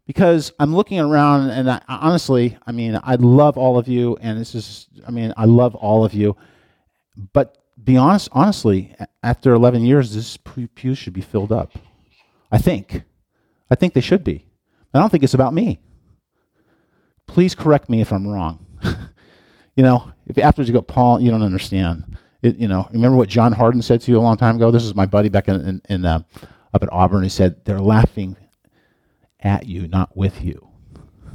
because 0.07 0.53
I'm 0.59 0.75
looking 0.75 0.99
around 0.99 1.51
and 1.51 1.71
I, 1.71 1.81
honestly, 1.89 2.59
I 2.67 2.73
mean, 2.73 2.99
I 3.03 3.15
love 3.17 3.57
all 3.57 3.79
of 3.79 3.89
you, 3.89 4.17
and 4.21 4.41
this 4.41 4.55
is, 4.55 4.89
I 5.07 5.11
mean, 5.11 5.33
I 5.37 5.45
love 5.45 5.75
all 5.75 6.05
of 6.05 6.15
you. 6.15 6.37
But 7.33 7.59
be 7.83 7.97
honest, 7.97 8.29
honestly, 8.33 8.95
after 9.23 9.53
11 9.53 9.83
years, 9.83 10.15
this 10.15 10.37
pew 10.37 10.95
should 10.95 11.13
be 11.13 11.21
filled 11.21 11.53
up. 11.53 11.73
I 12.51 12.59
think. 12.59 13.03
I 13.71 13.75
think 13.75 13.95
they 13.95 14.01
should 14.01 14.25
be. 14.25 14.47
I 14.93 15.01
don't 15.01 15.11
think 15.11 15.25
it's 15.25 15.35
about 15.35 15.55
me. 15.55 15.81
Please 17.27 17.55
correct 17.55 17.89
me 17.89 18.01
if 18.01 18.13
I'm 18.13 18.29
wrong. 18.29 18.64
You 19.77 19.83
know, 19.83 20.13
if 20.27 20.39
afterwards 20.39 20.69
you 20.69 20.75
go, 20.75 20.83
Paul, 20.83 21.21
you 21.21 21.31
don't 21.31 21.43
understand. 21.43 22.17
It, 22.43 22.57
you 22.57 22.69
know, 22.69 22.89
remember 22.93 23.17
what 23.17 23.29
John 23.29 23.53
Harden 23.53 23.83
said 23.83 24.01
to 24.03 24.11
you 24.11 24.19
a 24.19 24.21
long 24.21 24.37
time 24.37 24.57
ago? 24.57 24.71
This 24.71 24.85
is 24.85 24.95
my 24.95 25.07
buddy 25.07 25.29
back 25.29 25.49
in, 25.49 25.61
in, 25.61 25.83
in 25.89 26.05
uh, 26.05 26.21
up 26.73 26.83
at 26.83 26.93
Auburn. 26.93 27.23
He 27.23 27.29
said, 27.29 27.65
they're 27.65 27.81
laughing 27.81 28.37
at 29.41 29.67
you, 29.67 29.89
not 29.89 30.17
with 30.17 30.43
you. 30.43 30.69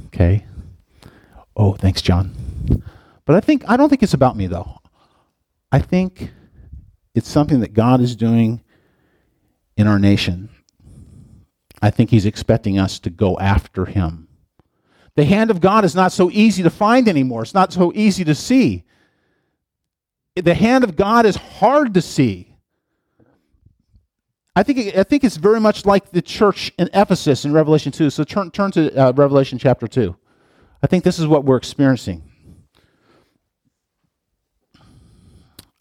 Okay? 0.06 0.44
Oh, 1.56 1.74
thanks, 1.74 2.00
John. 2.02 2.34
But 3.24 3.36
I 3.36 3.40
think 3.40 3.64
I 3.68 3.76
don't 3.76 3.88
think 3.88 4.02
it's 4.02 4.14
about 4.14 4.36
me 4.36 4.46
though. 4.46 4.78
I 5.70 5.78
think 5.78 6.32
it's 7.14 7.28
something 7.28 7.60
that 7.60 7.74
God 7.74 8.00
is 8.00 8.16
doing 8.16 8.62
in 9.76 9.86
our 9.86 9.98
nation. 9.98 10.48
I 11.80 11.90
think 11.90 12.10
He's 12.10 12.26
expecting 12.26 12.78
us 12.78 12.98
to 13.00 13.10
go 13.10 13.38
after 13.38 13.86
Him. 13.86 14.26
The 15.20 15.26
hand 15.26 15.50
of 15.50 15.60
God 15.60 15.84
is 15.84 15.94
not 15.94 16.12
so 16.12 16.30
easy 16.30 16.62
to 16.62 16.70
find 16.70 17.06
anymore. 17.06 17.42
It's 17.42 17.52
not 17.52 17.74
so 17.74 17.92
easy 17.94 18.24
to 18.24 18.34
see. 18.34 18.84
The 20.34 20.54
hand 20.54 20.82
of 20.82 20.96
God 20.96 21.26
is 21.26 21.36
hard 21.36 21.92
to 21.92 22.00
see. 22.00 22.56
I 24.56 24.62
think, 24.62 24.96
I 24.96 25.02
think 25.02 25.22
it's 25.22 25.36
very 25.36 25.60
much 25.60 25.84
like 25.84 26.10
the 26.10 26.22
church 26.22 26.72
in 26.78 26.88
Ephesus 26.94 27.44
in 27.44 27.52
Revelation 27.52 27.92
2. 27.92 28.08
So 28.08 28.24
turn, 28.24 28.50
turn 28.50 28.70
to 28.70 28.96
uh, 28.96 29.12
Revelation 29.12 29.58
chapter 29.58 29.86
2. 29.86 30.16
I 30.82 30.86
think 30.86 31.04
this 31.04 31.18
is 31.18 31.26
what 31.26 31.44
we're 31.44 31.58
experiencing. 31.58 32.22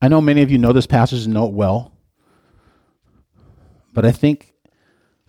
I 0.02 0.10
know 0.10 0.20
many 0.20 0.42
of 0.42 0.52
you 0.52 0.58
know 0.58 0.74
this 0.74 0.86
passage 0.86 1.24
and 1.24 1.34
know 1.34 1.46
it 1.46 1.54
well, 1.54 1.94
but 3.94 4.04
I 4.04 4.12
think 4.12 4.49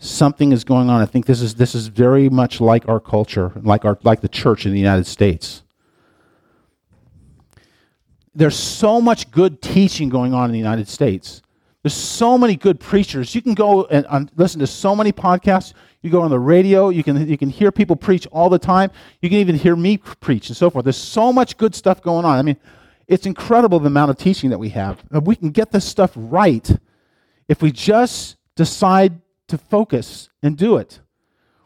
something 0.00 0.50
is 0.50 0.64
going 0.64 0.90
on. 0.90 1.00
I 1.00 1.06
think 1.06 1.26
this 1.26 1.40
is 1.40 1.54
this 1.54 1.74
is 1.74 1.86
very 1.86 2.28
much 2.28 2.60
like 2.60 2.88
our 2.88 2.98
culture, 2.98 3.52
like 3.62 3.84
our 3.84 3.98
like 4.02 4.22
the 4.22 4.28
church 4.28 4.66
in 4.66 4.72
the 4.72 4.78
United 4.78 5.06
States. 5.06 5.62
There's 8.34 8.56
so 8.56 9.00
much 9.00 9.30
good 9.30 9.60
teaching 9.60 10.08
going 10.08 10.34
on 10.34 10.46
in 10.46 10.52
the 10.52 10.58
United 10.58 10.88
States. 10.88 11.42
There's 11.82 11.94
so 11.94 12.36
many 12.36 12.56
good 12.56 12.80
preachers. 12.80 13.34
You 13.34 13.42
can 13.42 13.54
go 13.54 13.84
and 13.84 14.30
listen 14.36 14.60
to 14.60 14.66
so 14.66 14.96
many 14.96 15.12
podcasts. 15.12 15.72
You 16.02 16.10
go 16.10 16.22
on 16.22 16.30
the 16.30 16.38
radio. 16.38 16.88
You 16.88 17.04
can 17.04 17.28
you 17.28 17.36
can 17.36 17.50
hear 17.50 17.70
people 17.70 17.96
preach 17.96 18.26
all 18.28 18.48
the 18.48 18.58
time. 18.58 18.90
You 19.20 19.28
can 19.28 19.38
even 19.38 19.54
hear 19.54 19.76
me 19.76 19.98
preach 19.98 20.48
and 20.48 20.56
so 20.56 20.70
forth. 20.70 20.84
There's 20.84 20.96
so 20.96 21.32
much 21.32 21.56
good 21.58 21.74
stuff 21.74 22.02
going 22.02 22.24
on. 22.24 22.38
I 22.38 22.42
mean, 22.42 22.56
it's 23.06 23.26
incredible 23.26 23.78
the 23.80 23.88
amount 23.88 24.10
of 24.10 24.16
teaching 24.16 24.50
that 24.50 24.58
we 24.58 24.70
have. 24.70 25.02
We 25.10 25.36
can 25.36 25.50
get 25.50 25.72
this 25.72 25.84
stuff 25.84 26.12
right 26.14 26.70
if 27.48 27.60
we 27.60 27.70
just 27.70 28.36
decide 28.56 29.20
to 29.50 29.58
focus 29.58 30.28
and 30.42 30.56
do 30.56 30.76
it. 30.76 31.00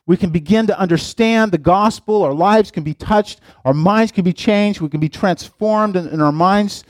We 0.07 0.17
can 0.17 0.31
begin 0.31 0.67
to 0.67 0.79
understand 0.79 1.51
the 1.51 1.59
gospel. 1.59 2.23
Our 2.23 2.35
lives 2.35 2.71
can 2.71 2.83
be 2.83 2.93
touched. 2.93 3.41
Our 3.65 3.73
minds 3.73 4.13
can 4.13 4.25
be 4.25 4.35
changed. 4.35 4.81
We 4.81 4.91
can 4.91 5.01
be 5.01 5.09
transformed 5.09 5.97
in, 5.97 6.09
in 6.09 6.21
our 6.21 6.33
minds. 6.33 6.85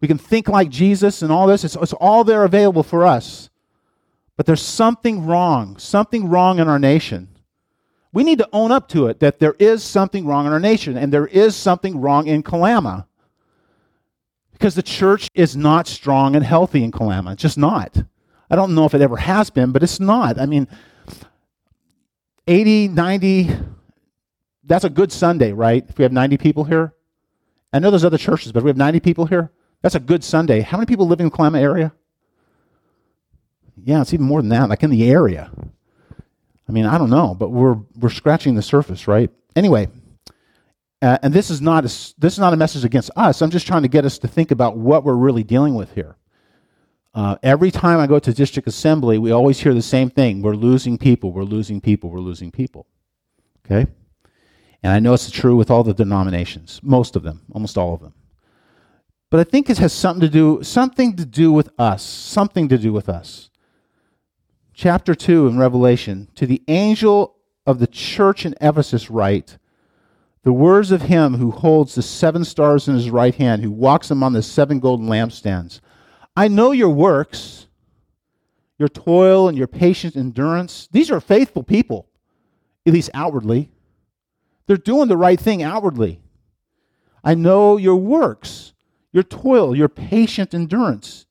We 0.00 0.06
can 0.06 0.18
think 0.18 0.48
like 0.48 0.68
Jesus 0.68 1.22
and 1.22 1.32
all 1.32 1.46
this. 1.46 1.64
It's, 1.64 1.76
it's 1.76 1.92
all 1.94 2.22
there 2.22 2.44
available 2.44 2.82
for 2.82 3.04
us. 3.04 3.50
But 4.36 4.46
there's 4.46 4.62
something 4.62 5.26
wrong, 5.26 5.76
something 5.78 6.28
wrong 6.28 6.60
in 6.60 6.68
our 6.68 6.78
nation. 6.78 7.28
We 8.12 8.24
need 8.24 8.38
to 8.38 8.48
own 8.52 8.72
up 8.72 8.88
to 8.88 9.06
it 9.06 9.20
that 9.20 9.38
there 9.38 9.54
is 9.58 9.84
something 9.84 10.26
wrong 10.26 10.46
in 10.46 10.52
our 10.52 10.60
nation, 10.60 10.96
and 10.96 11.12
there 11.12 11.26
is 11.26 11.54
something 11.54 12.00
wrong 12.00 12.26
in 12.26 12.42
Kalama. 12.42 13.06
Because 14.52 14.74
the 14.74 14.82
church 14.82 15.28
is 15.34 15.56
not 15.56 15.86
strong 15.86 16.34
and 16.34 16.44
healthy 16.44 16.82
in 16.82 16.90
Kalama. 16.90 17.36
Just 17.36 17.58
not. 17.58 18.04
I 18.50 18.56
don't 18.56 18.74
know 18.74 18.84
if 18.84 18.94
it 18.94 19.00
ever 19.00 19.16
has 19.16 19.50
been, 19.50 19.72
but 19.72 19.82
it's 19.82 20.00
not. 20.00 20.38
I 20.38 20.46
mean, 20.46 20.66
80, 22.46 22.88
90, 22.88 23.50
that's 24.64 24.84
a 24.84 24.90
good 24.90 25.12
Sunday, 25.12 25.52
right? 25.52 25.84
If 25.88 25.98
we 25.98 26.02
have 26.02 26.12
90 26.12 26.36
people 26.38 26.64
here. 26.64 26.94
I 27.72 27.78
know 27.78 27.90
there's 27.90 28.04
other 28.04 28.18
churches, 28.18 28.50
but 28.50 28.58
if 28.58 28.64
we 28.64 28.70
have 28.70 28.76
90 28.76 29.00
people 29.00 29.26
here, 29.26 29.52
that's 29.82 29.94
a 29.94 30.00
good 30.00 30.24
Sunday. 30.24 30.60
How 30.60 30.76
many 30.76 30.86
people 30.86 31.06
live 31.06 31.20
in 31.20 31.26
the 31.26 31.30
Kalama 31.30 31.60
area? 31.60 31.92
Yeah, 33.84 34.00
it's 34.00 34.12
even 34.12 34.26
more 34.26 34.42
than 34.42 34.50
that, 34.50 34.68
like 34.68 34.82
in 34.82 34.90
the 34.90 35.08
area. 35.10 35.50
I 36.68 36.72
mean, 36.72 36.86
I 36.86 36.98
don't 36.98 37.10
know, 37.10 37.34
but 37.34 37.50
we're 37.50 37.78
we're 37.98 38.10
scratching 38.10 38.54
the 38.54 38.62
surface, 38.62 39.08
right? 39.08 39.30
Anyway, 39.56 39.88
uh, 41.02 41.18
and 41.22 41.32
this 41.32 41.50
is 41.50 41.60
not 41.60 41.84
a, 41.84 41.88
this 42.18 42.34
is 42.34 42.38
not 42.38 42.52
a 42.52 42.56
message 42.56 42.84
against 42.84 43.10
us. 43.16 43.40
I'm 43.40 43.50
just 43.50 43.66
trying 43.66 43.82
to 43.82 43.88
get 43.88 44.04
us 44.04 44.18
to 44.18 44.28
think 44.28 44.50
about 44.50 44.76
what 44.76 45.02
we're 45.02 45.14
really 45.14 45.42
dealing 45.42 45.74
with 45.74 45.94
here. 45.94 46.16
Uh, 47.12 47.36
every 47.42 47.70
time 47.70 47.98
I 47.98 48.06
go 48.06 48.18
to 48.20 48.32
district 48.32 48.68
assembly, 48.68 49.18
we 49.18 49.32
always 49.32 49.60
hear 49.60 49.74
the 49.74 49.82
same 49.82 50.10
thing: 50.10 50.42
we're 50.42 50.54
losing 50.54 50.96
people, 50.96 51.32
we're 51.32 51.42
losing 51.42 51.80
people, 51.80 52.10
we're 52.10 52.20
losing 52.20 52.52
people. 52.52 52.86
Okay, 53.66 53.90
and 54.82 54.92
I 54.92 55.00
know 55.00 55.14
it's 55.14 55.30
true 55.30 55.56
with 55.56 55.70
all 55.70 55.82
the 55.82 55.94
denominations, 55.94 56.80
most 56.82 57.16
of 57.16 57.22
them, 57.22 57.42
almost 57.52 57.76
all 57.76 57.94
of 57.94 58.00
them. 58.00 58.14
But 59.28 59.40
I 59.40 59.44
think 59.44 59.68
it 59.68 59.78
has 59.78 59.92
something 59.92 60.20
to 60.20 60.28
do 60.28 60.62
something 60.62 61.16
to 61.16 61.24
do 61.24 61.50
with 61.50 61.70
us, 61.78 62.02
something 62.02 62.68
to 62.68 62.78
do 62.78 62.92
with 62.92 63.08
us. 63.08 63.50
Chapter 64.72 65.14
two 65.16 65.48
in 65.48 65.58
Revelation: 65.58 66.28
to 66.36 66.46
the 66.46 66.62
angel 66.68 67.36
of 67.66 67.80
the 67.80 67.88
church 67.88 68.46
in 68.46 68.54
Ephesus 68.60 69.10
write 69.10 69.58
the 70.42 70.52
words 70.52 70.90
of 70.90 71.02
him 71.02 71.34
who 71.34 71.50
holds 71.50 71.94
the 71.94 72.02
seven 72.02 72.44
stars 72.44 72.88
in 72.88 72.94
his 72.94 73.10
right 73.10 73.34
hand, 73.34 73.62
who 73.62 73.70
walks 73.70 74.10
among 74.10 74.32
the 74.32 74.42
seven 74.42 74.78
golden 74.78 75.06
lampstands. 75.06 75.80
I 76.36 76.48
know 76.48 76.72
your 76.72 76.90
works, 76.90 77.66
your 78.78 78.88
toil 78.88 79.48
and 79.48 79.58
your 79.58 79.66
patient 79.66 80.16
endurance. 80.16 80.88
These 80.90 81.10
are 81.10 81.20
faithful 81.20 81.62
people, 81.62 82.08
at 82.86 82.92
least 82.92 83.10
outwardly. 83.12 83.70
They're 84.66 84.76
doing 84.76 85.08
the 85.08 85.16
right 85.16 85.38
thing 85.38 85.62
outwardly. 85.62 86.20
I 87.22 87.34
know 87.34 87.76
your 87.76 87.96
works, 87.96 88.72
your 89.12 89.22
toil, 89.22 89.76
your 89.76 89.88
patient 89.88 90.54
endurance, 90.54 91.26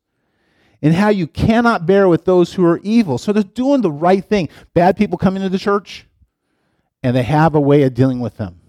and 0.82 0.94
how 0.94 1.10
you 1.10 1.26
cannot 1.26 1.86
bear 1.86 2.08
with 2.08 2.26
those 2.26 2.54
who 2.54 2.66
are 2.66 2.80
evil. 2.84 3.18
So 3.18 3.34
they're 3.34 3.44
doing 3.44 3.82
the 3.82 3.92
right 3.92 4.24
thing. 4.24 4.50
Bad 4.74 4.98
people 4.98 5.18
come 5.18 5.36
into 5.36 5.50
the 5.50 5.58
church, 5.58 6.06
and 7.02 7.16
they 7.16 7.24
have 7.24 7.56
a 7.56 7.62
way 7.62 7.84
of 7.84 7.94
dealing 7.94 8.20
with 8.20 8.38
them. 8.38 8.60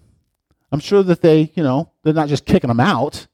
I'm 0.71 0.79
sure 0.79 1.03
that 1.03 1.21
they, 1.21 1.51
you 1.53 1.63
know, 1.63 1.91
they're 2.03 2.13
not 2.13 2.29
just 2.29 2.45
kicking 2.45 2.69
them 2.69 2.79
out, 2.79 3.27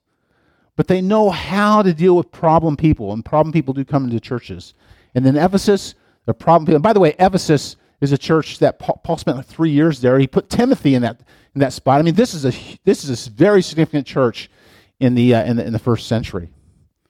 but 0.78 0.88
they 0.88 1.02
know 1.02 1.32
how 1.32 1.82
to 1.82 1.94
deal 1.94 2.16
with 2.16 2.32
problem 2.32 2.78
people, 2.78 3.12
and 3.12 3.26
problem 3.26 3.52
people 3.52 3.74
do 3.74 3.84
come 3.84 4.06
into 4.06 4.20
churches. 4.20 4.76
And 5.14 5.26
then 5.26 5.36
Ephesus, 5.36 5.96
the 6.26 6.34
problem 6.34 6.68
people. 6.68 6.76
And 6.76 6.84
by 6.84 6.94
the 6.94 7.00
way, 7.00 7.16
Ephesus 7.20 7.76
is 8.00 8.12
a 8.12 8.18
church 8.18 8.60
that 8.60 8.78
Paul, 8.78 9.18
spent 9.18 9.38
like 9.38 9.48
three 9.48 9.72
years 9.72 10.00
there. 10.02 10.20
He 10.20 10.28
put 10.28 10.50
Timothy 10.50 10.94
in 10.94 11.02
that 11.02 11.20
in 11.56 11.62
that 11.62 11.74
spot. 11.74 12.00
I 12.00 12.04
mean, 12.04 12.14
this 12.14 12.36
is 12.36 12.46
a 12.46 12.54
this 12.86 13.04
is 13.04 13.28
a 13.28 13.32
very 13.32 13.64
significant 13.64 14.06
church 14.06 14.52
in 15.00 15.16
the 15.16 15.34
uh, 15.34 15.44
in 15.46 15.58
the 15.58 15.66
in 15.66 15.74
the 15.74 15.80
first 15.80 16.08
century. 16.08 16.50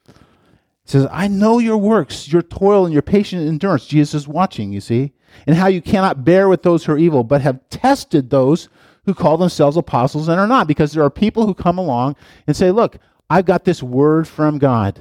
He 0.06 0.12
says, 0.86 1.06
"I 1.10 1.28
know 1.28 1.58
your 1.58 1.76
works, 1.76 2.32
your 2.32 2.42
toil, 2.42 2.86
and 2.86 2.92
your 2.92 3.02
patient 3.02 3.46
endurance." 3.46 3.86
Jesus 3.86 4.22
is 4.22 4.26
watching. 4.26 4.72
You 4.72 4.80
see, 4.80 5.12
and 5.46 5.56
how 5.56 5.66
you 5.66 5.82
cannot 5.82 6.24
bear 6.24 6.48
with 6.48 6.62
those 6.62 6.86
who 6.86 6.92
are 6.92 6.98
evil, 6.98 7.22
but 7.22 7.42
have 7.42 7.60
tested 7.68 8.30
those 8.30 8.70
who 9.04 9.12
call 9.12 9.36
themselves 9.36 9.76
apostles 9.76 10.28
and 10.28 10.40
are 10.40 10.46
not, 10.46 10.66
because 10.66 10.92
there 10.92 11.02
are 11.02 11.10
people 11.10 11.46
who 11.46 11.54
come 11.54 11.76
along 11.76 12.16
and 12.46 12.56
say, 12.56 12.70
Look, 12.70 12.98
I've 13.30 13.44
got 13.44 13.64
this 13.64 13.82
word 13.82 14.26
from 14.26 14.58
God. 14.58 14.98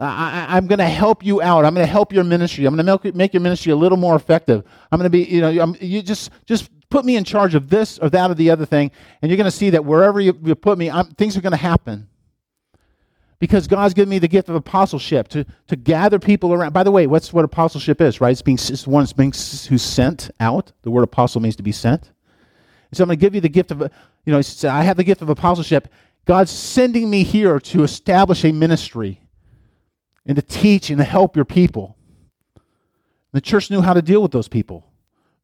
I, 0.00 0.56
am 0.56 0.66
going 0.66 0.78
to 0.78 0.86
help 0.86 1.22
you 1.24 1.42
out. 1.42 1.66
I'm 1.66 1.74
going 1.74 1.86
to 1.86 1.92
help 1.92 2.12
your 2.12 2.24
ministry. 2.24 2.64
I'm 2.64 2.74
going 2.74 2.86
to 2.86 3.12
make, 3.12 3.34
your 3.34 3.42
ministry 3.42 3.70
a 3.70 3.76
little 3.76 3.98
more 3.98 4.16
effective. 4.16 4.64
I'm 4.90 4.98
going 4.98 5.04
to 5.04 5.10
be, 5.10 5.24
you 5.24 5.42
know, 5.42 5.62
I'm, 5.62 5.76
you 5.78 6.00
just 6.00 6.30
just 6.46 6.70
put 6.88 7.04
me 7.04 7.16
in 7.16 7.24
charge 7.24 7.54
of 7.54 7.68
this 7.68 7.98
or 7.98 8.08
that 8.08 8.30
or 8.30 8.34
the 8.34 8.50
other 8.50 8.64
thing, 8.64 8.90
and 9.20 9.30
you're 9.30 9.36
going 9.36 9.44
to 9.44 9.50
see 9.50 9.70
that 9.70 9.84
wherever 9.84 10.18
you, 10.18 10.38
you 10.42 10.54
put 10.54 10.78
me, 10.78 10.90
I'm, 10.90 11.06
things 11.12 11.36
are 11.36 11.42
going 11.42 11.52
to 11.52 11.58
happen. 11.58 12.08
Because 13.38 13.66
God's 13.66 13.94
given 13.94 14.10
me 14.10 14.18
the 14.18 14.28
gift 14.28 14.50
of 14.50 14.54
apostleship 14.54 15.28
to, 15.28 15.46
to 15.68 15.76
gather 15.76 16.18
people 16.18 16.52
around. 16.52 16.74
By 16.74 16.82
the 16.82 16.90
way, 16.90 17.06
what's 17.06 17.32
what 17.32 17.44
apostleship 17.44 18.00
is, 18.00 18.20
right? 18.20 18.32
It's 18.32 18.42
being 18.42 18.58
it's 18.58 18.86
one 18.86 19.06
being 19.16 19.32
who's 19.32 19.82
sent 19.82 20.30
out. 20.40 20.72
The 20.82 20.90
word 20.90 21.04
apostle 21.04 21.40
means 21.40 21.56
to 21.56 21.62
be 21.62 21.72
sent. 21.72 22.10
so 22.92 23.02
I'm 23.02 23.08
going 23.08 23.18
to 23.18 23.20
give 23.20 23.34
you 23.34 23.40
the 23.40 23.48
gift 23.48 23.70
of, 23.70 23.80
you 24.26 24.32
know, 24.32 24.42
I 24.64 24.82
have 24.82 24.98
the 24.98 25.04
gift 25.04 25.22
of 25.22 25.30
apostleship. 25.30 25.88
God's 26.24 26.50
sending 26.50 27.10
me 27.10 27.22
here 27.24 27.58
to 27.58 27.82
establish 27.82 28.44
a 28.44 28.52
ministry 28.52 29.20
and 30.26 30.36
to 30.36 30.42
teach 30.42 30.90
and 30.90 30.98
to 30.98 31.04
help 31.04 31.34
your 31.34 31.44
people. 31.44 31.96
The 33.32 33.40
church 33.40 33.70
knew 33.70 33.80
how 33.80 33.94
to 33.94 34.02
deal 34.02 34.22
with 34.22 34.32
those 34.32 34.48
people 34.48 34.90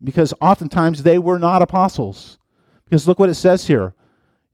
because 0.02 0.34
oftentimes 0.40 1.02
they 1.02 1.18
were 1.18 1.38
not 1.38 1.62
apostles. 1.62 2.38
Because 2.84 3.08
look 3.08 3.18
what 3.18 3.30
it 3.30 3.34
says 3.34 3.66
here 3.66 3.94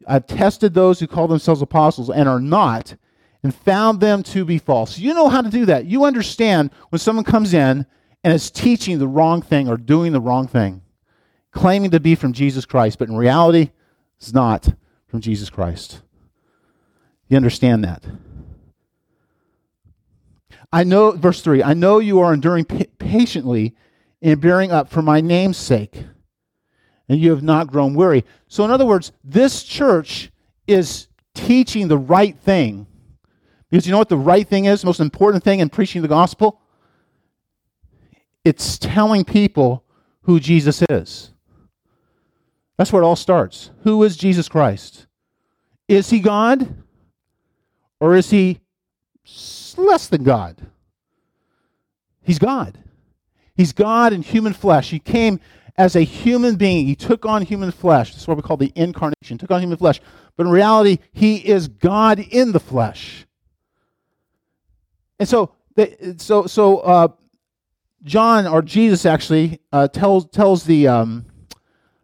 I've 0.06 0.26
tested 0.26 0.74
those 0.74 1.00
who 1.00 1.06
call 1.06 1.28
themselves 1.28 1.62
apostles 1.62 2.10
and 2.10 2.28
are 2.28 2.40
not, 2.40 2.96
and 3.42 3.54
found 3.54 4.00
them 4.00 4.22
to 4.24 4.44
be 4.44 4.58
false. 4.58 4.98
You 4.98 5.14
know 5.14 5.28
how 5.28 5.42
to 5.42 5.50
do 5.50 5.66
that. 5.66 5.86
You 5.86 6.04
understand 6.04 6.70
when 6.90 6.98
someone 6.98 7.24
comes 7.24 7.54
in 7.54 7.86
and 8.24 8.32
is 8.32 8.50
teaching 8.50 8.98
the 8.98 9.08
wrong 9.08 9.42
thing 9.42 9.68
or 9.68 9.76
doing 9.76 10.12
the 10.12 10.20
wrong 10.20 10.46
thing, 10.46 10.82
claiming 11.50 11.90
to 11.90 12.00
be 12.00 12.14
from 12.14 12.32
Jesus 12.32 12.64
Christ, 12.64 12.98
but 12.98 13.08
in 13.08 13.16
reality, 13.16 13.70
it's 14.18 14.32
not 14.32 14.74
from 15.06 15.20
Jesus 15.20 15.50
Christ. 15.50 16.02
You 17.28 17.36
understand 17.36 17.84
that? 17.84 18.04
I 20.72 20.84
know, 20.84 21.12
verse 21.12 21.42
3, 21.42 21.62
I 21.62 21.74
know 21.74 21.98
you 21.98 22.20
are 22.20 22.32
enduring 22.32 22.64
patiently 22.64 23.74
and 24.22 24.40
bearing 24.40 24.70
up 24.70 24.88
for 24.88 25.02
my 25.02 25.20
name's 25.20 25.58
sake, 25.58 26.04
and 27.08 27.20
you 27.20 27.30
have 27.30 27.42
not 27.42 27.66
grown 27.66 27.94
weary. 27.94 28.24
So, 28.48 28.64
in 28.64 28.70
other 28.70 28.86
words, 28.86 29.12
this 29.22 29.64
church 29.64 30.30
is 30.66 31.08
teaching 31.34 31.88
the 31.88 31.98
right 31.98 32.38
thing. 32.38 32.86
Because 33.70 33.86
you 33.86 33.92
know 33.92 33.98
what 33.98 34.08
the 34.08 34.16
right 34.16 34.46
thing 34.46 34.66
is, 34.66 34.82
the 34.82 34.86
most 34.86 35.00
important 35.00 35.44
thing 35.44 35.60
in 35.60 35.68
preaching 35.68 36.02
the 36.02 36.08
gospel? 36.08 36.60
It's 38.44 38.78
telling 38.78 39.24
people 39.24 39.84
who 40.22 40.40
Jesus 40.40 40.82
is. 40.88 41.32
That's 42.76 42.92
where 42.92 43.02
it 43.02 43.06
all 43.06 43.16
starts. 43.16 43.70
Who 43.82 44.02
is 44.02 44.16
Jesus 44.16 44.48
Christ? 44.48 45.06
Is 45.88 46.10
he 46.10 46.20
God? 46.20 46.81
Or 48.02 48.16
is 48.16 48.30
he 48.30 48.58
less 49.78 50.08
than 50.08 50.24
God. 50.24 50.56
He's 52.20 52.40
God. 52.40 52.76
He's 53.54 53.72
God 53.72 54.12
in 54.12 54.22
human 54.22 54.54
flesh. 54.54 54.90
He 54.90 54.98
came 54.98 55.38
as 55.76 55.94
a 55.94 56.00
human 56.00 56.56
being. 56.56 56.88
He 56.88 56.96
took 56.96 57.24
on 57.24 57.42
human 57.42 57.70
flesh. 57.70 58.10
That's 58.10 58.26
what 58.26 58.36
we 58.36 58.42
call 58.42 58.56
the 58.56 58.72
incarnation. 58.74 59.38
Took 59.38 59.52
on 59.52 59.60
human 59.60 59.78
flesh. 59.78 60.00
But 60.36 60.46
in 60.46 60.52
reality, 60.52 60.98
he 61.12 61.36
is 61.36 61.68
God 61.68 62.18
in 62.18 62.50
the 62.50 62.58
flesh. 62.58 63.24
And 65.20 65.28
so, 65.28 65.52
so, 66.16 66.46
so 66.46 66.78
uh, 66.78 67.08
John 68.02 68.48
or 68.48 68.62
Jesus 68.62 69.06
actually 69.06 69.60
uh, 69.70 69.86
tells 69.86 70.26
tells 70.26 70.64
the 70.64 70.88
um, 70.88 71.26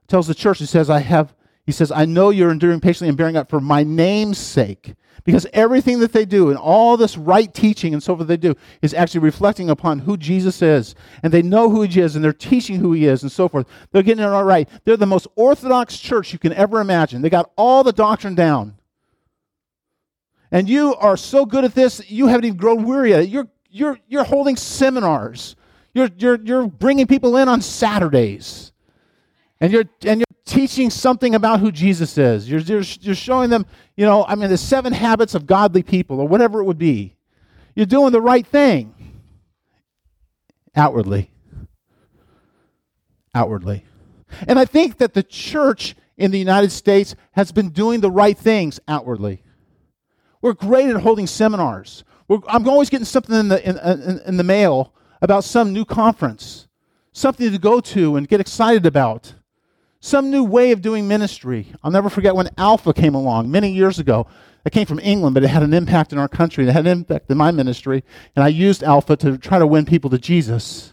tells 0.07 0.29
the 0.29 0.35
church. 0.37 0.61
He 0.61 0.67
says, 0.67 0.91
"I 0.91 1.01
have." 1.01 1.35
He 1.69 1.73
says, 1.73 1.93
"I 1.93 2.07
know 2.07 2.31
you're 2.31 2.51
enduring 2.51 2.81
patiently 2.81 3.11
and 3.11 3.19
bearing 3.19 3.37
up 3.37 3.51
for 3.51 3.61
my 3.61 3.85
name's 3.85 4.39
sake." 4.39 4.95
Because 5.23 5.47
everything 5.53 6.01
that 6.01 6.15
they 6.15 6.25
do 6.25 6.49
and 6.49 6.57
all 6.57 6.97
this 6.97 7.19
right 7.19 7.53
teaching 7.53 7.93
and 7.93 8.03
so 8.03 8.17
forth 8.17 8.27
they 8.27 8.39
do 8.39 8.55
is 8.81 8.95
actually 8.95 9.21
reflecting 9.21 9.69
upon 9.69 9.99
who 9.99 10.17
Jesus 10.17 10.63
is. 10.63 10.95
And 11.23 11.31
they 11.31 11.43
know 11.43 11.69
who 11.69 11.83
he 11.83 12.01
is 12.01 12.17
and 12.17 12.25
they're 12.25 12.33
teaching 12.33 12.77
who 12.77 12.95
he 12.95 13.05
is 13.05 13.23
and 13.23 13.31
so 13.31 13.47
forth. 13.47 13.67
They're 13.93 14.03
getting 14.03 14.25
it 14.25 14.29
all 14.29 14.45
right. 14.45 14.67
They're 14.87 14.97
the 14.97 15.05
most 15.05 15.27
orthodox 15.37 15.99
church 15.99 16.33
you 16.33 16.39
can 16.39 16.55
ever 16.55 16.81
imagine. 16.81 17.21
They 17.21 17.29
got 17.29 17.51
all 17.57 17.85
the 17.85 17.93
doctrine 17.93 18.35
down. 18.35 18.79
And 20.51 20.67
you 20.67 20.95
are 20.95 21.19
so 21.19 21.45
good 21.45 21.67
at 21.67 21.75
this, 21.75 22.11
you 22.11 22.29
haven't 22.29 22.47
even 22.47 22.57
grown 22.57 22.85
weary 22.85 23.13
at 23.13 23.25
it. 23.25 23.29
You're, 23.29 23.49
you're, 23.69 23.99
you're 24.09 24.25
holding 24.25 24.57
seminars. 24.57 25.57
You're, 25.93 26.09
you're, 26.17 26.41
you're 26.43 26.67
bringing 26.69 27.07
people 27.07 27.37
in 27.37 27.49
on 27.49 27.61
Saturdays. 27.61 28.73
And 29.61 29.75
you're, 29.75 29.85
and 30.07 30.21
you're 30.21 30.28
teaching 30.49 30.91
something 30.91 31.35
about 31.35 31.61
who 31.61 31.71
Jesus 31.71 32.19
is. 32.19 32.51
You're, 32.51 32.61
you're, 32.61 32.83
you're 33.01 33.15
showing 33.15 33.51
them, 33.51 33.67
you 33.97 34.05
know, 34.05 34.25
I 34.25 34.35
mean, 34.35 34.51
the 34.51 34.59
seven 34.59 34.93
habits 34.93 35.35
of 35.35 35.47
godly 35.47 35.83
people 35.83 36.19
or 36.21 36.27
whatever 36.27 36.61
it 36.61 36.65
would 36.65 36.79
be. 36.79 37.15
You're 37.75 37.87
doing 37.87 38.13
the 38.13 38.21
right 38.21 38.47
thing 38.47 38.95
outwardly. 40.75 41.31
Outwardly. 43.35 43.85
And 44.49 44.59
I 44.59 44.65
think 44.65 44.99
that 44.99 45.15
the 45.15 45.23
church 45.23 45.95
in 46.17 46.31
the 46.31 46.39
United 46.39 46.73
States 46.73 47.15
has 47.33 47.53
been 47.53 47.69
doing 47.69 48.01
the 48.01 48.11
right 48.11 48.37
things 48.37 48.81
outwardly. 48.89 49.43
We're 50.41 50.55
great 50.55 50.89
at 50.89 51.03
holding 51.03 51.27
seminars. 51.27 52.05
We're, 52.27 52.39
I'm 52.49 52.67
always 52.69 52.91
getting 52.91 53.05
something 53.05 53.35
in 53.35 53.49
the, 53.49 53.69
in, 53.69 53.79
in, 53.79 54.21
in 54.27 54.37
the 54.37 54.45
mail 54.45 54.93
about 55.23 55.45
some 55.45 55.73
new 55.73 55.85
conference, 55.85 56.69
something 57.13 57.51
to 57.51 57.59
go 57.59 57.81
to 57.81 58.17
and 58.17 58.27
get 58.27 58.41
excited 58.41 58.87
about 58.87 59.35
some 60.01 60.31
new 60.31 60.45
way 60.45 60.71
of 60.73 60.81
doing 60.81 61.09
ministry. 61.09 61.73
I'll 61.83 61.91
never 61.91 62.09
forget 62.09 62.35
when 62.35 62.51
Alpha 62.57 62.93
came 62.93 63.15
along 63.15 63.51
many 63.51 63.71
years 63.73 63.99
ago. 63.99 64.27
It 64.65 64.73
came 64.73 64.87
from 64.87 65.01
England, 65.01 65.35
but 65.35 65.43
it 65.43 65.49
had 65.49 65.63
an 65.63 65.75
impact 65.75 66.13
in 66.13 66.19
our 66.19 66.29
country. 66.29 66.67
It 66.67 66.73
had 66.73 66.87
an 66.87 66.99
impact 66.99 67.31
in 67.31 67.37
my 67.37 67.51
ministry, 67.51 68.05
and 68.37 68.45
I 68.45 68.49
used 68.49 68.83
Alpha 68.83 69.17
to 69.17 69.39
try 69.39 69.59
to 69.59 69.67
win 69.67 69.87
people 69.87 70.11
to 70.11 70.19
Jesus. 70.19 70.93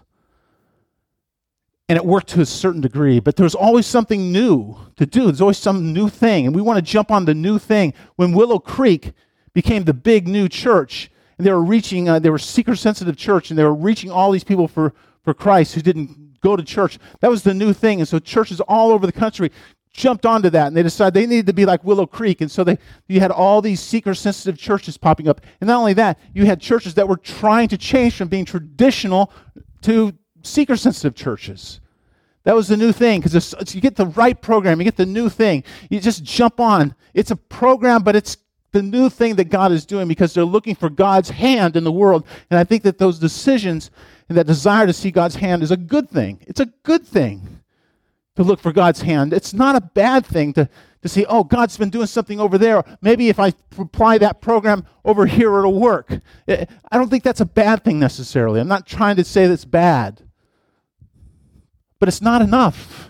And 1.88 1.98
it 1.98 2.06
worked 2.06 2.30
to 2.30 2.42
a 2.42 2.46
certain 2.46 2.82
degree, 2.82 3.20
but 3.20 3.36
there's 3.36 3.54
always 3.54 3.86
something 3.86 4.32
new 4.32 4.78
to 4.96 5.06
do. 5.06 5.26
There's 5.26 5.42
always 5.42 5.58
some 5.58 5.94
new 5.94 6.10
thing, 6.10 6.48
and 6.48 6.56
we 6.56 6.62
want 6.62 6.78
to 6.78 6.82
jump 6.82 7.12
on 7.12 7.26
the 7.26 7.36
new 7.36 7.60
thing. 7.60 7.94
When 8.16 8.32
Willow 8.32 8.58
Creek 8.58 9.14
became 9.54 9.84
the 9.84 9.94
big 9.94 10.28
new 10.28 10.50
church, 10.50 11.12
and 11.38 11.46
they 11.46 11.52
were 11.52 11.64
reaching, 11.64 12.10
uh, 12.10 12.18
they 12.18 12.30
were 12.30 12.40
seeker 12.40 12.76
sensitive 12.76 13.18
church, 13.18 13.50
and 13.52 13.60
they 13.60 13.64
were 13.64 13.76
reaching 13.76 14.10
all 14.10 14.32
these 14.32 14.44
people 14.44 14.68
for, 14.68 14.94
for 15.22 15.34
Christ 15.34 15.76
who 15.76 15.82
didn't 15.82 16.25
go 16.46 16.56
to 16.56 16.64
church. 16.64 17.00
That 17.22 17.32
was 17.32 17.44
the 17.44 17.54
new 17.54 17.74
thing. 17.74 18.00
And 18.00 18.08
so 18.08 18.20
churches 18.20 18.62
all 18.62 18.92
over 18.92 19.06
the 19.06 19.12
country 19.12 19.52
jumped 19.92 20.26
onto 20.26 20.50
that 20.50 20.68
and 20.68 20.76
they 20.76 20.84
decided 20.84 21.14
they 21.14 21.26
needed 21.26 21.48
to 21.48 21.54
be 21.54 21.66
like 21.66 21.84
Willow 21.84 22.06
Creek. 22.06 22.42
And 22.42 22.52
so 22.52 22.64
they 22.64 22.78
you 23.08 23.20
had 23.20 23.32
all 23.32 23.62
these 23.62 23.80
seeker 23.80 24.14
sensitive 24.14 24.60
churches 24.60 24.98
popping 24.98 25.28
up. 25.28 25.42
And 25.60 25.68
not 25.68 25.80
only 25.80 25.94
that, 25.94 26.20
you 26.34 26.46
had 26.46 26.62
churches 26.62 26.94
that 26.96 27.08
were 27.08 27.18
trying 27.18 27.70
to 27.70 27.78
change 27.78 28.16
from 28.16 28.28
being 28.28 28.46
traditional 28.46 29.32
to 29.82 30.14
seeker 30.44 30.76
sensitive 30.76 31.16
churches. 31.16 31.80
That 32.44 32.56
was 32.56 32.68
the 32.68 32.78
new 32.78 32.92
thing 32.92 33.22
because 33.22 33.74
you 33.74 33.82
get 33.82 33.96
the 33.96 34.06
right 34.06 34.40
program, 34.40 34.80
you 34.80 34.84
get 34.86 34.98
the 34.98 35.06
new 35.06 35.30
thing. 35.30 35.64
You 35.90 36.00
just 36.00 36.24
jump 36.24 36.60
on. 36.60 36.94
It's 37.16 37.32
a 37.32 37.36
program, 37.36 38.04
but 38.04 38.16
it's 38.16 38.38
the 38.76 38.84
new 38.84 39.10
thing 39.10 39.38
that 39.38 39.46
God 39.46 39.72
is 39.72 39.86
doing 39.86 40.06
because 40.10 40.34
they're 40.34 40.44
looking 40.44 40.76
for 40.76 40.90
God's 40.90 41.30
hand 41.30 41.78
in 41.78 41.86
the 41.86 41.92
world. 41.94 42.28
And 42.50 42.60
I 42.60 42.66
think 42.66 42.84
that 42.84 42.98
those 42.98 43.18
decisions 43.18 43.90
and 44.28 44.38
that 44.38 44.46
desire 44.46 44.86
to 44.86 44.92
see 44.92 45.12
God's 45.12 45.36
hand 45.36 45.64
is 45.64 45.72
a 45.72 45.78
good 45.78 46.10
thing. 46.10 46.42
It's 46.46 46.60
a 46.60 46.66
good 46.84 47.08
thing 47.08 47.62
to 48.36 48.44
look 48.44 48.60
for 48.60 48.74
God's 48.74 49.02
hand. 49.02 49.32
It's 49.32 49.54
not 49.54 49.78
a 49.78 49.82
bad 49.82 50.26
thing 50.26 50.52
to, 50.54 50.68
to 51.04 51.08
say, 51.08 51.26
oh, 51.30 51.46
God's 51.46 51.78
been 51.78 51.90
doing 51.90 52.08
something 52.08 52.38
over 52.38 52.58
there. 52.58 52.84
Maybe 53.02 53.30
if 53.30 53.40
I 53.40 53.54
apply 53.78 54.18
that 54.18 54.42
program 54.42 54.86
over 55.06 55.26
here, 55.26 55.58
it'll 55.58 55.80
work. 55.80 56.20
I 56.46 56.68
don't 56.92 57.10
think 57.10 57.24
that's 57.24 57.40
a 57.40 57.46
bad 57.46 57.86
thing 57.86 57.98
necessarily. 57.98 58.60
I'm 58.60 58.68
not 58.68 58.86
trying 58.86 59.16
to 59.16 59.24
say 59.24 59.48
that's 59.48 59.64
bad. 59.64 60.22
But 61.98 62.10
it's 62.10 62.22
not 62.22 62.42
enough. 62.42 63.10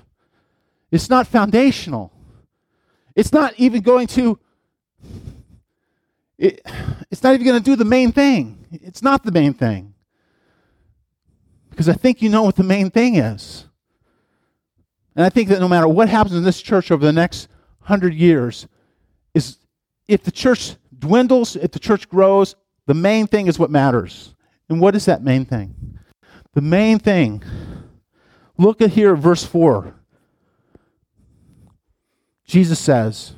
It's 0.91 1.10
not 1.10 1.25
foundational. 1.25 2.13
It's 3.15 3.34
not 3.34 3.56
even 3.58 3.82
going 3.82 4.06
to 4.10 4.38
it, 6.38 6.62
it's 7.12 7.24
not 7.24 7.34
even 7.34 7.45
going 7.45 7.62
to 7.62 7.63
do 7.63 7.76
the 7.76 7.86
main 7.86 8.12
thing. 8.12 8.65
It's 8.71 9.02
not 9.02 9.24
the 9.24 9.32
main 9.32 9.54
thing. 9.54 9.93
Because 11.69 11.89
I 11.89 11.93
think 11.93 12.21
you 12.21 12.30
know 12.30 12.43
what 12.43 12.56
the 12.56 12.63
main 12.63 12.89
thing 12.89 13.15
is. 13.15 13.65
And 15.15 15.26
I 15.26 15.30
think 15.30 15.50
that 15.50 15.60
no 15.60 15.67
matter 15.67 15.88
what 15.88 16.10
happens 16.10 16.36
in 16.36 16.43
this 16.43 16.62
church 16.62 16.91
over 16.91 17.06
the 17.06 17.13
next 17.13 17.48
hundred 17.82 18.13
years, 18.13 18.67
is 19.34 19.58
if 20.08 20.24
the 20.24 20.32
church 20.32 20.76
dwindles, 20.98 21.56
if 21.56 21.71
the 21.71 21.80
church 21.80 22.10
grows, 22.10 22.56
the 22.86 22.93
main 22.93 23.28
thing 23.28 23.48
is 23.48 23.58
what 23.58 23.71
matters. 23.71 24.36
And 24.69 24.80
what 24.80 24.95
is 24.95 25.06
that 25.06 25.24
main 25.24 25.45
thing? 25.45 26.00
The 26.54 26.62
main 26.62 27.00
thing. 27.00 27.43
Look 28.58 28.82
at 28.82 28.91
here, 28.91 29.15
verse 29.15 29.43
4. 29.43 29.93
Jesus 32.45 32.80
says, 32.80 33.34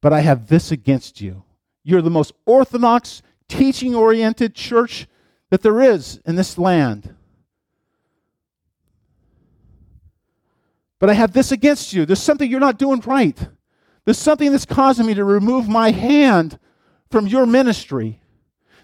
But 0.00 0.12
I 0.12 0.20
have 0.20 0.46
this 0.46 0.70
against 0.70 1.20
you. 1.20 1.44
You're 1.82 2.02
the 2.02 2.10
most 2.10 2.32
orthodox, 2.46 3.22
teaching 3.48 3.94
oriented 3.94 4.54
church 4.54 5.06
that 5.50 5.62
there 5.62 5.80
is 5.80 6.20
in 6.26 6.36
this 6.36 6.58
land. 6.58 7.14
But 10.98 11.10
I 11.10 11.14
have 11.14 11.32
this 11.32 11.52
against 11.52 11.92
you. 11.92 12.04
There's 12.04 12.22
something 12.22 12.50
you're 12.50 12.60
not 12.60 12.78
doing 12.78 13.00
right. 13.00 13.38
There's 14.04 14.18
something 14.18 14.52
that's 14.52 14.64
causing 14.64 15.06
me 15.06 15.14
to 15.14 15.24
remove 15.24 15.68
my 15.68 15.90
hand 15.90 16.58
from 17.10 17.26
your 17.26 17.46
ministry. 17.46 18.20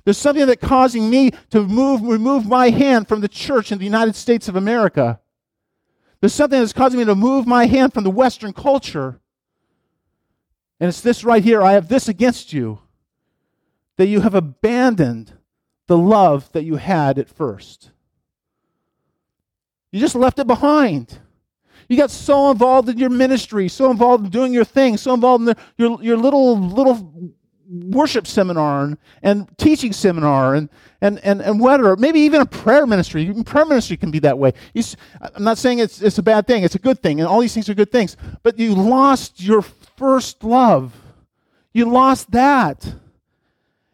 There's 0.05 0.19
something 0.19 0.47
that's 0.47 0.67
causing 0.67 1.09
me 1.09 1.33
to 1.51 1.63
move, 1.63 2.03
remove 2.03 2.47
my 2.47 2.71
hand 2.71 3.09
from 3.09 3.21
the 3.21 3.29
church 3.29 3.73
in 3.73 3.79
the 3.79 3.85
United 3.85 4.17
States 4.17 4.49
of 4.49 4.57
America. 4.57 5.21
There's 6.21 6.35
something 6.35 6.61
that's 6.61 6.73
causing 6.73 6.99
me 6.99 7.07
to 7.07 7.15
move 7.15 7.47
my 7.47 7.67
hand 7.67 7.95
from 7.95 8.05
the 8.05 8.11
Western 8.11 8.53
culture. 8.53 9.21
And 10.81 10.89
it's 10.89 11.01
this 11.01 11.25
right 11.25 11.43
here 11.43 11.63
I 11.63 11.73
have 11.73 11.89
this 11.89 12.09
against 12.09 12.53
you 12.53 12.81
that 13.97 14.09
you 14.09 14.21
have 14.21 14.35
abandoned 14.35 15.33
the 15.87 15.99
love 15.99 16.51
that 16.53 16.65
you 16.65 16.77
had 16.77 17.19
at 17.19 17.29
first. 17.29 17.91
You 19.93 20.01
just 20.01 20.17
left 20.17 20.39
it 20.39 20.47
behind. 20.47 21.21
You 21.89 21.97
got 21.97 22.11
so 22.11 22.51
involved 22.51 22.89
in 22.89 22.99
your 22.99 23.11
ministry, 23.11 23.69
so 23.69 23.91
involved 23.91 24.25
in 24.25 24.31
doing 24.31 24.53
your 24.53 24.65
thing, 24.65 24.97
so 24.97 25.15
involved 25.15 25.43
in 25.43 25.47
the, 25.47 25.57
your, 25.77 26.03
your 26.03 26.17
little 26.17 26.59
little 26.59 27.33
worship 27.69 28.27
seminar 28.27 28.85
and, 28.85 28.99
and 29.23 29.59
teaching 29.59 29.93
seminar 29.93 30.55
and, 30.55 30.69
and, 31.01 31.19
and, 31.25 31.41
and 31.41 31.61
whatever. 31.61 31.97
Maybe 31.97 32.21
even 32.21 32.41
a 32.41 32.47
prayer 32.47 32.87
ministry. 32.87 33.23
Even 33.23 33.45
prayer 33.45 33.67
ministry 33.67 33.97
can 33.97 34.11
be 34.11 34.19
that 34.21 34.39
way. 34.39 34.53
You, 34.73 34.83
I'm 35.21 35.45
not 35.45 35.59
saying 35.59 35.79
it's, 35.79 36.03
it's 36.03 36.19
a 36.19 36.23
bad 36.23 36.47
thing. 36.47 36.63
It's 36.63 36.75
a 36.75 36.81
good 36.81 37.03
thing. 37.03 37.21
And 37.21 37.29
all 37.29 37.41
these 37.41 37.55
things 37.55 37.69
are 37.69 37.75
good 37.75 37.93
things. 37.93 38.17
But 38.43 38.59
you 38.59 38.75
lost 38.75 39.43
your 39.43 39.63
first 39.63 40.45
love. 40.45 40.95
You 41.73 41.87
lost 41.87 42.31
that. 42.33 42.85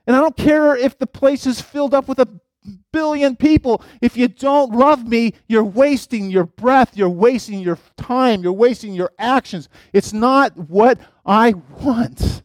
And 0.06 0.16
I 0.16 0.20
don't 0.20 0.36
care 0.36 0.76
if 0.76 0.98
the 0.98 1.06
place 1.06 1.46
is 1.46 1.60
filled 1.60 1.94
up 1.94 2.08
with 2.08 2.18
a 2.18 2.28
billion 2.92 3.36
people. 3.36 3.82
If 4.00 4.16
you 4.16 4.28
don't 4.28 4.72
love 4.72 5.06
me, 5.06 5.34
you're 5.48 5.64
wasting 5.64 6.30
your 6.30 6.44
breath, 6.44 6.96
you're 6.96 7.08
wasting 7.08 7.60
your 7.60 7.78
time, 7.96 8.42
you're 8.42 8.52
wasting 8.52 8.92
your 8.92 9.12
actions. 9.18 9.68
It's 9.92 10.12
not 10.12 10.56
what 10.56 10.98
I 11.24 11.54
want. 11.80 12.42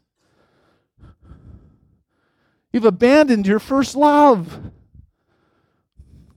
You've 2.76 2.84
abandoned 2.84 3.48
your 3.48 3.60
first 3.60 3.96
love. 3.96 4.60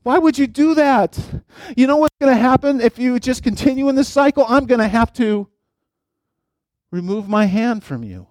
Why 0.05 0.19
would 0.19 0.39
you 0.39 0.47
do 0.47 0.77
that? 0.77 1.19
You 1.77 1.89
know 1.89 1.97
what's 1.97 2.15
going 2.21 2.33
to 2.33 2.41
happen 2.41 2.81
if 2.81 2.97
you 2.97 3.19
just 3.19 3.43
continue 3.43 3.89
in 3.89 3.97
this 3.97 4.09
cycle? 4.09 4.47
I'm 4.49 4.67
going 4.67 4.79
to 4.79 4.87
have 4.87 5.13
to 5.15 5.49
remove 6.93 7.29
my 7.29 7.47
hand 7.47 7.83
from 7.83 8.05
you. 8.05 8.29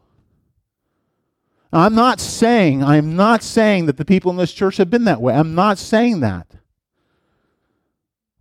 I'm 1.74 1.96
not 1.96 2.22
saying, 2.22 2.82
I'm 2.82 3.18
not 3.18 3.44
saying 3.44 3.88
that 3.88 3.98
the 3.98 4.06
people 4.06 4.32
in 4.32 4.38
this 4.38 4.54
church 4.54 4.78
have 4.78 4.90
been 4.90 5.04
that 5.04 5.20
way. 5.20 5.34
I'm 5.34 5.54
not 5.54 5.78
saying 5.78 6.22
that. 6.22 6.48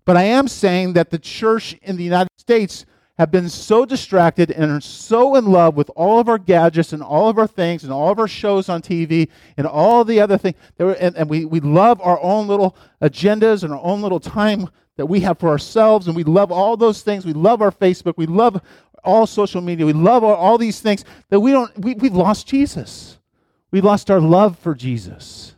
But 0.04 0.16
I 0.16 0.22
am 0.22 0.46
saying 0.46 0.92
that 0.92 1.10
the 1.10 1.18
church 1.18 1.72
in 1.82 1.96
the 1.96 2.04
United 2.04 2.30
States 2.38 2.86
have 3.18 3.30
been 3.30 3.48
so 3.48 3.86
distracted 3.86 4.50
and 4.50 4.70
are 4.70 4.80
so 4.80 5.36
in 5.36 5.46
love 5.46 5.74
with 5.74 5.90
all 5.96 6.20
of 6.20 6.28
our 6.28 6.38
gadgets 6.38 6.92
and 6.92 7.02
all 7.02 7.28
of 7.28 7.38
our 7.38 7.46
things 7.46 7.82
and 7.82 7.92
all 7.92 8.10
of 8.10 8.18
our 8.18 8.28
shows 8.28 8.68
on 8.68 8.82
TV 8.82 9.28
and 9.56 9.66
all 9.66 10.04
the 10.04 10.20
other 10.20 10.36
things. 10.36 10.56
And, 10.78 11.16
and 11.16 11.30
we, 11.30 11.44
we 11.46 11.60
love 11.60 12.00
our 12.02 12.20
own 12.20 12.46
little 12.46 12.76
agendas 13.00 13.62
and 13.62 13.72
our 13.72 13.82
own 13.82 14.02
little 14.02 14.20
time 14.20 14.68
that 14.96 15.06
we 15.06 15.20
have 15.20 15.38
for 15.38 15.48
ourselves. 15.48 16.06
And 16.06 16.16
we 16.16 16.24
love 16.24 16.52
all 16.52 16.76
those 16.76 17.02
things. 17.02 17.24
We 17.24 17.32
love 17.32 17.62
our 17.62 17.72
Facebook. 17.72 18.14
We 18.18 18.26
love 18.26 18.60
all 19.02 19.26
social 19.26 19.62
media. 19.62 19.86
We 19.86 19.94
love 19.94 20.22
all, 20.22 20.34
all 20.34 20.58
these 20.58 20.80
things 20.80 21.04
that 21.30 21.40
we 21.40 21.52
don't, 21.52 21.76
we, 21.78 21.94
we've 21.94 22.14
lost 22.14 22.46
Jesus. 22.46 23.18
We 23.70 23.80
lost 23.80 24.10
our 24.10 24.20
love 24.20 24.58
for 24.58 24.74
Jesus. 24.74 25.54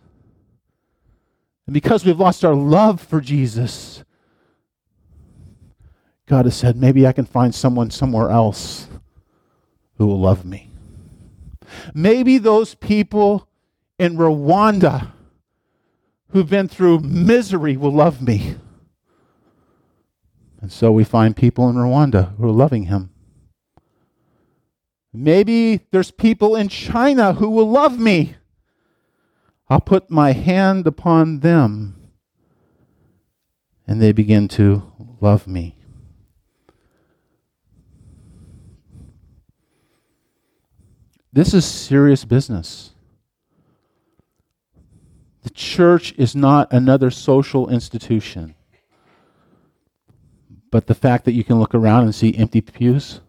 And 1.66 1.74
because 1.74 2.04
we've 2.04 2.18
lost 2.18 2.44
our 2.44 2.54
love 2.54 3.00
for 3.00 3.20
Jesus, 3.20 4.04
God 6.28 6.44
has 6.44 6.56
said, 6.56 6.76
maybe 6.76 7.06
I 7.06 7.12
can 7.12 7.24
find 7.24 7.54
someone 7.54 7.90
somewhere 7.90 8.30
else 8.30 8.86
who 9.96 10.06
will 10.06 10.20
love 10.20 10.44
me. 10.44 10.70
Maybe 11.94 12.36
those 12.36 12.74
people 12.74 13.48
in 13.98 14.16
Rwanda 14.16 15.12
who've 16.30 16.48
been 16.48 16.68
through 16.68 17.00
misery 17.00 17.78
will 17.78 17.92
love 17.92 18.20
me. 18.20 18.56
And 20.60 20.70
so 20.70 20.92
we 20.92 21.02
find 21.02 21.34
people 21.34 21.68
in 21.70 21.76
Rwanda 21.76 22.36
who 22.36 22.46
are 22.46 22.52
loving 22.52 22.84
him. 22.84 23.10
Maybe 25.12 25.80
there's 25.90 26.10
people 26.10 26.54
in 26.54 26.68
China 26.68 27.32
who 27.32 27.48
will 27.48 27.70
love 27.70 27.98
me. 27.98 28.36
I'll 29.70 29.80
put 29.80 30.10
my 30.10 30.32
hand 30.32 30.86
upon 30.86 31.40
them 31.40 32.10
and 33.86 34.02
they 34.02 34.12
begin 34.12 34.46
to 34.48 34.82
love 35.20 35.46
me. 35.46 35.77
This 41.32 41.54
is 41.54 41.64
serious 41.64 42.24
business. 42.24 42.90
The 45.42 45.50
church 45.50 46.14
is 46.18 46.34
not 46.34 46.72
another 46.72 47.10
social 47.10 47.68
institution. 47.68 48.54
But 50.70 50.86
the 50.86 50.94
fact 50.94 51.24
that 51.24 51.32
you 51.32 51.44
can 51.44 51.58
look 51.58 51.74
around 51.74 52.04
and 52.04 52.14
see 52.14 52.36
empty 52.36 52.60
pews 52.60 53.20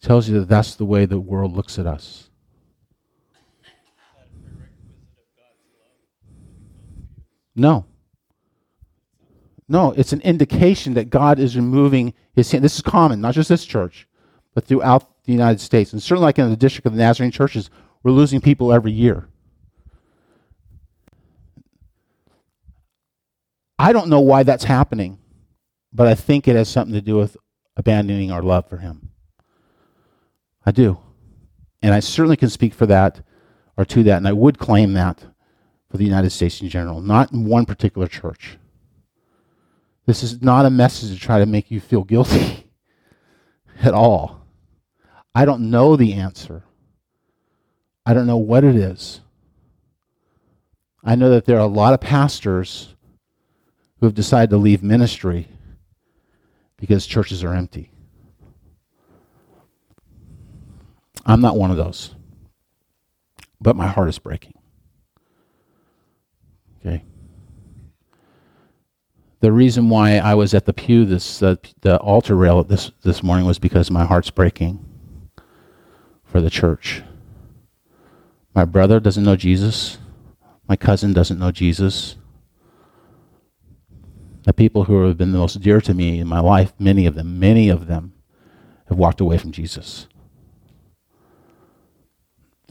tells 0.00 0.28
you 0.28 0.40
that 0.40 0.48
that's 0.48 0.74
the 0.74 0.84
way 0.84 1.06
the 1.06 1.20
world 1.20 1.54
looks 1.54 1.78
at 1.78 1.86
us. 1.86 2.28
No. 7.54 7.84
No, 9.68 9.92
it's 9.92 10.12
an 10.12 10.20
indication 10.22 10.94
that 10.94 11.10
God 11.10 11.38
is 11.38 11.56
removing 11.56 12.14
his 12.34 12.50
hand. 12.50 12.64
This 12.64 12.76
is 12.76 12.82
common, 12.82 13.20
not 13.20 13.34
just 13.34 13.48
this 13.48 13.64
church, 13.64 14.08
but 14.54 14.64
throughout 14.64 15.24
the 15.24 15.32
United 15.32 15.60
States. 15.60 15.92
And 15.92 16.02
certainly, 16.02 16.26
like 16.26 16.38
in 16.38 16.50
the 16.50 16.56
district 16.56 16.86
of 16.86 16.92
the 16.92 16.98
Nazarene 16.98 17.30
churches, 17.30 17.70
we're 18.02 18.12
losing 18.12 18.40
people 18.40 18.72
every 18.72 18.92
year. 18.92 19.28
I 23.78 23.92
don't 23.92 24.08
know 24.08 24.20
why 24.20 24.42
that's 24.42 24.64
happening, 24.64 25.18
but 25.92 26.06
I 26.06 26.14
think 26.14 26.46
it 26.46 26.56
has 26.56 26.68
something 26.68 26.94
to 26.94 27.00
do 27.00 27.16
with 27.16 27.36
abandoning 27.76 28.30
our 28.30 28.42
love 28.42 28.68
for 28.68 28.78
him. 28.78 29.10
I 30.64 30.70
do. 30.70 30.98
And 31.82 31.92
I 31.92 32.00
certainly 32.00 32.36
can 32.36 32.48
speak 32.48 32.74
for 32.74 32.86
that 32.86 33.22
or 33.76 33.84
to 33.86 34.02
that, 34.04 34.18
and 34.18 34.28
I 34.28 34.32
would 34.32 34.58
claim 34.58 34.92
that 34.92 35.24
for 35.90 35.96
the 35.96 36.04
United 36.04 36.30
States 36.30 36.60
in 36.60 36.68
general, 36.68 37.00
not 37.00 37.32
in 37.32 37.44
one 37.44 37.66
particular 37.66 38.06
church. 38.06 38.58
This 40.06 40.22
is 40.22 40.42
not 40.42 40.66
a 40.66 40.70
message 40.70 41.12
to 41.12 41.18
try 41.18 41.38
to 41.38 41.46
make 41.46 41.70
you 41.70 41.80
feel 41.80 42.04
guilty 42.04 42.70
at 43.82 43.94
all. 43.94 44.41
I 45.34 45.44
don't 45.44 45.70
know 45.70 45.96
the 45.96 46.14
answer. 46.14 46.64
I 48.04 48.14
don't 48.14 48.26
know 48.26 48.36
what 48.36 48.64
it 48.64 48.76
is. 48.76 49.20
I 51.04 51.14
know 51.14 51.30
that 51.30 51.46
there 51.46 51.56
are 51.56 51.60
a 51.60 51.66
lot 51.66 51.94
of 51.94 52.00
pastors 52.00 52.94
who 53.98 54.06
have 54.06 54.14
decided 54.14 54.50
to 54.50 54.56
leave 54.56 54.82
ministry 54.82 55.48
because 56.76 57.06
churches 57.06 57.42
are 57.42 57.54
empty. 57.54 57.90
I'm 61.24 61.40
not 61.40 61.56
one 61.56 61.70
of 61.70 61.76
those. 61.76 62.14
But 63.60 63.76
my 63.76 63.86
heart 63.86 64.08
is 64.08 64.18
breaking. 64.18 64.54
Okay. 66.80 67.04
The 69.40 69.52
reason 69.52 69.88
why 69.88 70.16
I 70.16 70.34
was 70.34 70.52
at 70.52 70.66
the 70.66 70.72
pew, 70.72 71.04
this 71.04 71.42
uh, 71.42 71.56
the 71.80 71.96
altar 71.98 72.34
rail 72.34 72.64
this 72.64 72.90
this 73.02 73.22
morning, 73.22 73.46
was 73.46 73.60
because 73.60 73.90
my 73.90 74.04
heart's 74.04 74.30
breaking 74.30 74.84
for 76.32 76.40
the 76.40 76.50
church. 76.50 77.02
My 78.54 78.64
brother 78.64 78.98
doesn't 78.98 79.22
know 79.22 79.36
Jesus. 79.36 79.98
My 80.66 80.76
cousin 80.76 81.12
doesn't 81.12 81.38
know 81.38 81.52
Jesus. 81.52 82.16
The 84.44 84.54
people 84.54 84.84
who 84.84 85.06
have 85.06 85.18
been 85.18 85.32
the 85.32 85.38
most 85.38 85.60
dear 85.60 85.80
to 85.82 85.94
me 85.94 86.18
in 86.18 86.26
my 86.26 86.40
life, 86.40 86.72
many 86.78 87.06
of 87.06 87.14
them, 87.14 87.38
many 87.38 87.68
of 87.68 87.86
them, 87.86 88.14
have 88.88 88.98
walked 88.98 89.20
away 89.20 89.36
from 89.36 89.52
Jesus. 89.52 90.08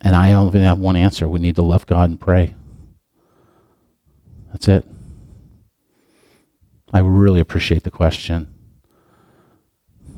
And 0.01 0.15
I 0.15 0.33
only 0.33 0.59
have 0.61 0.79
one 0.79 0.95
answer. 0.95 1.27
We 1.29 1.39
need 1.39 1.55
to 1.55 1.61
love 1.61 1.85
God 1.85 2.09
and 2.09 2.19
pray. 2.19 2.55
That's 4.51 4.67
it. 4.67 4.85
I 6.91 6.99
really 6.99 7.39
appreciate 7.39 7.83
the 7.83 7.91
question 7.91 8.53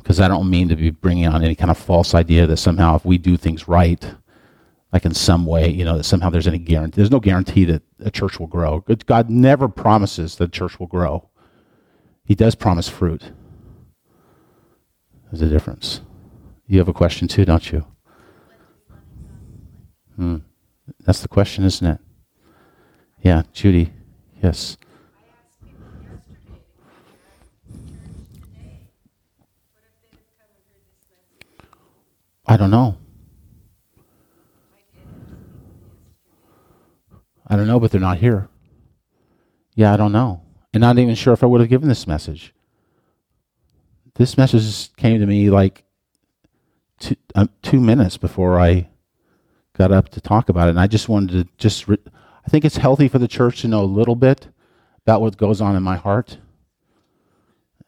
because 0.04 0.20
I 0.20 0.28
don't 0.28 0.50
mean 0.50 0.68
to 0.68 0.76
be 0.76 0.90
bringing 0.90 1.28
on 1.28 1.44
any 1.44 1.56
kind 1.56 1.72
of 1.72 1.78
false 1.78 2.14
idea 2.14 2.46
that 2.46 2.58
somehow 2.58 2.98
if 2.98 3.06
we 3.06 3.18
do 3.18 3.38
things 3.38 3.70
right, 3.70 4.14
like 4.92 5.06
in 5.06 5.14
some 5.14 5.46
way, 5.46 5.70
you 5.70 5.86
know, 5.86 5.98
that 5.98 6.04
somehow 6.04 6.30
there's 6.30 6.48
any 6.48 6.58
guarantee. 6.58 6.98
There's 6.98 7.10
no 7.10 7.22
guarantee 7.22 7.64
that 7.66 7.84
a 8.00 8.12
church 8.12 8.38
will 8.38 8.48
grow. 8.48 8.84
God 9.06 9.30
never 9.30 9.70
promises 9.70 10.36
that 10.36 10.44
a 10.44 10.52
church 10.52 10.78
will 10.78 10.88
grow. 10.88 11.30
He 12.26 12.36
does 12.36 12.54
promise 12.54 12.90
fruit. 12.90 13.32
There's 15.32 15.42
a 15.42 15.50
difference. 15.50 16.02
You 16.68 16.80
have 16.80 16.90
a 16.90 16.94
question 16.94 17.30
too, 17.30 17.46
don't 17.46 17.72
you? 17.72 17.86
Hmm. 20.18 20.38
That's 21.00 21.22
the 21.22 21.28
question, 21.30 21.64
isn't 21.64 21.88
it? 21.88 22.00
Yeah, 23.22 23.44
Judy. 23.54 23.94
Yes. 24.42 24.78
I 32.46 32.58
don't 32.58 32.72
know. 32.72 32.98
I 37.48 37.56
don't 37.56 37.68
know, 37.68 37.80
but 37.80 37.92
they're 37.92 38.02
not 38.02 38.18
here. 38.18 38.50
Yeah, 39.76 39.94
I 39.94 39.98
don't 39.98 40.12
know. 40.12 40.42
And 40.74 40.82
not 40.82 40.98
even 40.98 41.16
sure 41.16 41.34
if 41.34 41.44
I 41.44 41.46
would 41.46 41.62
have 41.62 41.70
given 41.70 41.90
this 41.90 42.08
message. 42.08 42.54
This 44.16 44.38
message 44.38 44.96
came 44.96 45.20
to 45.20 45.26
me 45.26 45.50
like 45.50 45.84
two, 47.00 47.16
um, 47.36 47.50
two 47.62 47.80
minutes 47.80 48.18
before 48.18 48.60
I 48.60 48.90
got 49.78 49.92
up 49.92 50.10
to 50.10 50.22
talk 50.22 50.50
about 50.50 50.68
it. 50.68 50.72
And 50.72 50.80
I 50.80 50.88
just 50.88 51.10
wanted 51.10 51.32
to 51.32 51.48
just, 51.58 51.88
re- 51.88 51.98
I 52.46 52.50
think 52.50 52.66
it's 52.66 52.78
healthy 52.78 53.08
for 53.08 53.20
the 53.20 53.28
church 53.28 53.62
to 53.62 53.68
know 53.68 53.84
a 53.84 53.86
little 53.86 54.16
bit 54.16 54.48
about 55.02 55.22
what 55.22 55.38
goes 55.38 55.62
on 55.62 55.76
in 55.76 55.84
my 55.84 55.96
heart. 55.96 56.38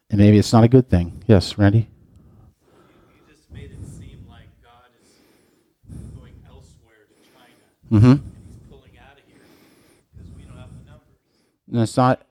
And 0.09 0.19
maybe 0.19 0.37
it's 0.37 0.53
not 0.53 0.63
a 0.63 0.67
good 0.67 0.89
thing. 0.89 1.23
Yes, 1.27 1.57
Randy? 1.57 1.89
You 3.13 3.33
just 3.33 3.51
made 3.51 3.71
it 3.71 3.85
seem 3.85 4.25
like 4.29 4.47
God 4.63 4.89
is 5.03 5.11
going 6.15 6.33
elsewhere 6.47 7.07
to 7.07 7.29
China. 7.31 7.45
Mm-hmm. 7.91 8.15
Pulling 8.69 8.97
out 8.97 9.17
of 9.17 9.23
here 9.27 9.41
because 10.13 10.31
we 10.35 10.43
don't 10.43 10.57
have 10.57 10.69
the 10.69 10.89
numbers. 10.89 11.07
And 11.71 11.81
it's 11.81 11.97
not, 11.97 12.25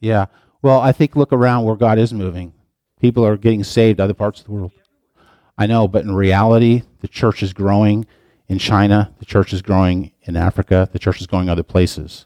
yeah. 0.00 0.26
Well, 0.62 0.80
I 0.80 0.92
think 0.92 1.16
look 1.16 1.32
around 1.32 1.64
where 1.64 1.76
God 1.76 1.98
is 1.98 2.12
moving. 2.12 2.52
People 3.00 3.26
are 3.26 3.36
getting 3.36 3.62
saved 3.62 4.00
other 4.00 4.14
parts 4.14 4.40
of 4.40 4.46
the 4.46 4.52
world. 4.52 4.72
I 5.58 5.66
know, 5.66 5.88
but 5.88 6.04
in 6.04 6.14
reality, 6.14 6.82
the 7.00 7.08
church 7.08 7.42
is 7.42 7.52
growing 7.52 8.06
in 8.48 8.58
China, 8.58 9.12
the 9.18 9.24
church 9.24 9.52
is 9.52 9.62
growing 9.62 10.12
in 10.22 10.36
Africa, 10.36 10.88
the 10.92 10.98
church 10.98 11.20
is 11.20 11.26
going 11.26 11.48
other 11.48 11.62
places. 11.62 12.24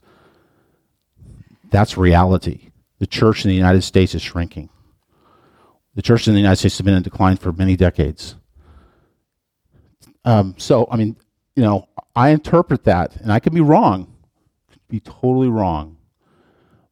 That's 1.70 1.96
reality. 1.96 2.70
The 2.98 3.06
church 3.06 3.44
in 3.44 3.48
the 3.48 3.54
United 3.54 3.83
States 3.83 4.14
is 4.14 4.20
shrinking. 4.20 4.68
The 5.94 6.02
church 6.02 6.28
in 6.28 6.35
the 6.35 6.40
United 6.40 6.56
States 6.56 6.76
has 6.78 6.85
been 6.85 6.94
in 6.94 7.02
decline 7.02 7.37
for 7.37 7.52
many 7.52 7.76
decades. 7.76 8.35
Um, 10.24 10.54
so, 10.59 10.87
I 10.90 10.96
mean, 10.96 11.16
you 11.56 11.62
know, 11.62 11.88
I 12.20 12.28
interpret 12.28 12.85
that, 12.85 13.16
and 13.16 13.33
I 13.33 13.40
could 13.40 13.54
be 13.54 13.62
wrong, 13.62 14.12
could 14.70 14.87
be 14.88 15.00
totally 15.00 15.48
wrong, 15.48 15.96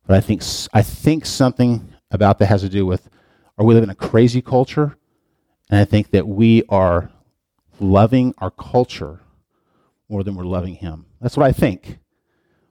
but 0.07 0.17
I 0.17 0.21
think 0.23 0.43
I 0.73 0.81
think 0.81 1.27
something 1.27 1.93
about 2.11 2.39
that 2.39 2.47
has 2.47 2.63
to 2.63 2.71
do 2.71 2.87
with, 2.87 3.11
are 3.59 3.67
we 3.67 3.75
live 3.75 3.85
in 3.85 3.91
a 3.91 3.95
crazy 3.95 4.41
culture? 4.41 4.97
And 5.69 5.79
I 5.79 5.85
think 5.85 6.13
that 6.13 6.27
we 6.27 6.63
are 6.71 7.11
loving 7.79 8.35
our 8.39 8.51
culture 8.51 9.21
more 10.09 10.25
than 10.25 10.35
we're 10.35 10.45
loving 10.45 10.77
Him. 10.77 11.05
That's 11.21 11.37
what 11.37 11.45
I 11.45 11.53
think. 11.53 11.99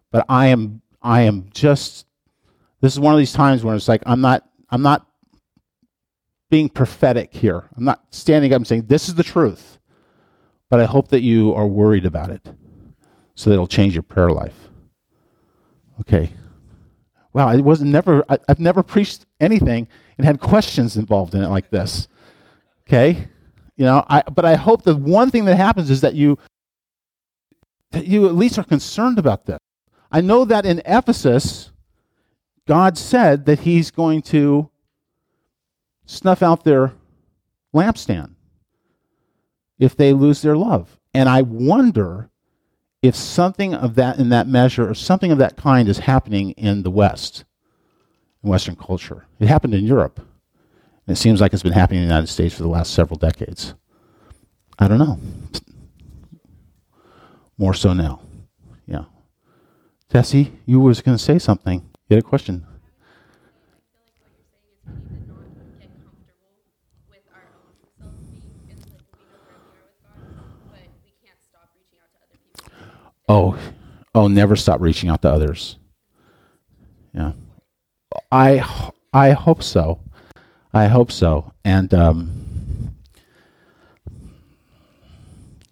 But 0.09 0.25
I 0.27 0.47
am 0.47 0.81
I 0.99 1.21
am 1.21 1.51
just 1.53 2.07
this 2.81 2.91
is 2.91 2.99
one 2.99 3.13
of 3.13 3.19
these 3.19 3.33
times 3.33 3.63
where 3.63 3.75
it's 3.75 3.87
like 3.87 4.01
I'm 4.07 4.21
not 4.21 4.49
I'm 4.71 4.81
not 4.81 5.05
being 6.49 6.69
prophetic 6.69 7.35
here. 7.35 7.69
I'm 7.77 7.85
not 7.85 8.03
standing 8.09 8.51
up 8.51 8.57
and 8.57 8.67
saying 8.67 8.87
this 8.87 9.09
is 9.09 9.13
the 9.13 9.21
truth. 9.21 9.76
But 10.69 10.79
I 10.79 10.85
hope 10.85 11.09
that 11.09 11.21
you 11.21 11.53
are 11.53 11.67
worried 11.67 12.05
about 12.05 12.29
it 12.29 12.45
so 13.35 13.49
that 13.49 13.53
it'll 13.53 13.67
change 13.67 13.93
your 13.93 14.03
prayer 14.03 14.29
life. 14.29 14.69
Okay. 16.01 16.31
Wow, 17.33 17.47
I 17.47 17.57
was 17.57 17.81
never 17.81 18.23
I, 18.29 18.39
I've 18.49 18.59
never 18.59 18.83
preached 18.83 19.25
anything 19.39 19.87
and 20.17 20.25
had 20.25 20.39
questions 20.39 20.97
involved 20.97 21.35
in 21.35 21.43
it 21.43 21.49
like 21.49 21.69
this. 21.69 22.07
Okay? 22.87 23.27
You 23.75 23.85
know, 23.85 24.03
I 24.09 24.23
but 24.23 24.43
I 24.43 24.55
hope 24.55 24.83
the 24.83 24.95
one 24.95 25.29
thing 25.29 25.45
that 25.45 25.55
happens 25.55 25.89
is 25.89 26.01
that 26.01 26.15
you 26.15 26.37
that 27.91 28.07
you 28.07 28.27
at 28.27 28.35
least 28.35 28.57
are 28.57 28.63
concerned 28.63 29.19
about 29.19 29.45
this. 29.45 29.59
I 30.11 30.21
know 30.21 30.45
that 30.45 30.65
in 30.65 30.81
Ephesus, 30.85 31.71
God 32.67 32.97
said 32.97 33.45
that 33.45 33.59
He's 33.59 33.91
going 33.91 34.21
to 34.23 34.69
snuff 36.05 36.41
out 36.41 36.63
their 36.63 36.93
lampstand 37.73 38.33
if 39.79 39.95
they 39.95 40.13
lose 40.13 40.41
their 40.41 40.57
love. 40.57 40.99
And 41.13 41.29
I 41.29 41.41
wonder 41.41 42.29
if 43.01 43.15
something 43.15 43.73
of 43.73 43.95
that 43.95 44.19
in 44.19 44.29
that 44.29 44.47
measure 44.47 44.89
or 44.89 44.93
something 44.93 45.31
of 45.31 45.37
that 45.37 45.57
kind 45.57 45.87
is 45.87 45.99
happening 45.99 46.51
in 46.51 46.83
the 46.83 46.91
West, 46.91 47.45
in 48.43 48.49
Western 48.49 48.75
culture. 48.75 49.25
It 49.39 49.47
happened 49.47 49.73
in 49.73 49.85
Europe. 49.85 50.19
And 50.19 51.15
it 51.15 51.19
seems 51.19 51.39
like 51.39 51.53
it's 51.53 51.63
been 51.63 51.71
happening 51.71 52.01
in 52.01 52.07
the 52.07 52.13
United 52.13 52.27
States 52.27 52.55
for 52.55 52.63
the 52.63 52.69
last 52.69 52.93
several 52.93 53.17
decades. 53.17 53.73
I 54.77 54.87
don't 54.87 54.99
know. 54.99 55.19
More 57.57 57.73
so 57.73 57.93
now. 57.93 58.21
Yeah. 58.85 59.05
Tessie, 60.09 60.51
you 60.65 60.79
was 60.79 61.01
going 61.01 61.17
to 61.17 61.23
say 61.23 61.39
something. 61.39 61.89
You 62.09 62.15
had 62.15 62.23
a 62.23 62.27
question. 62.27 62.65
I 62.67 62.69
feel 63.89 63.99
like 64.05 64.19
what 64.21 64.31
you're 64.37 64.47
saying 64.53 64.77
is 64.77 64.85
we 64.85 65.09
need 65.09 65.25
to 65.25 65.57
not 65.57 65.79
get 65.79 65.89
comfortable 66.03 66.53
with 67.09 67.25
our 67.33 67.49
own 67.55 67.73
self-esteem 67.97 68.51
and 68.69 68.77
like 68.93 69.09
we 69.15 69.25
know 69.25 69.41
where 69.47 69.63
we 69.63 69.79
are 69.79 69.89
with 69.89 69.97
God, 70.05 70.21
but 70.69 70.85
we 71.01 71.11
can't 71.25 71.41
stop 71.41 71.73
reaching 71.73 71.97
out 72.03 72.13
to 72.13 72.19
other 72.21 72.37
people. 72.37 72.69
Oh, 73.27 73.57
oh, 74.15 74.27
never 74.27 74.55
stop 74.55 74.81
reaching 74.81 75.09
out 75.09 75.21
to 75.23 75.29
others. 75.29 75.77
Yeah, 77.13 77.33
I 78.31 78.91
I 79.13 79.31
hope 79.31 79.63
so. 79.63 79.99
I 80.73 80.87
hope 80.87 81.11
so. 81.11 81.53
And 81.65 81.93
um, 81.93 82.95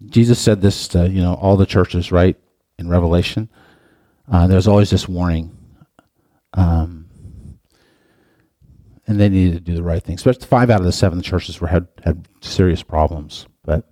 Jesus 0.06 0.38
said 0.38 0.60
this 0.60 0.88
to 0.88 1.08
you 1.08 1.22
know 1.22 1.34
all 1.34 1.56
the 1.56 1.66
churches, 1.66 2.12
right? 2.12 2.36
In 2.78 2.88
Revelation, 2.88 3.48
uh, 4.30 4.46
there's 4.46 4.68
always 4.68 4.90
this 4.90 5.08
warning, 5.08 5.56
um, 6.52 7.06
and 9.06 9.18
they 9.18 9.28
needed 9.28 9.54
to 9.54 9.60
do 9.60 9.74
the 9.74 9.82
right 9.82 10.02
thing. 10.02 10.16
Especially 10.16 10.46
five 10.46 10.68
out 10.68 10.80
of 10.80 10.86
the 10.86 10.92
seven 10.92 11.22
churches 11.22 11.60
were 11.60 11.68
had 11.68 11.86
had 12.04 12.28
serious 12.40 12.82
problems. 12.82 13.46
But 13.64 13.88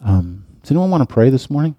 um, 0.00 0.31
does 0.62 0.70
anyone 0.70 0.90
want 0.90 1.08
to 1.08 1.12
pray 1.12 1.28
this 1.28 1.50
morning? 1.50 1.76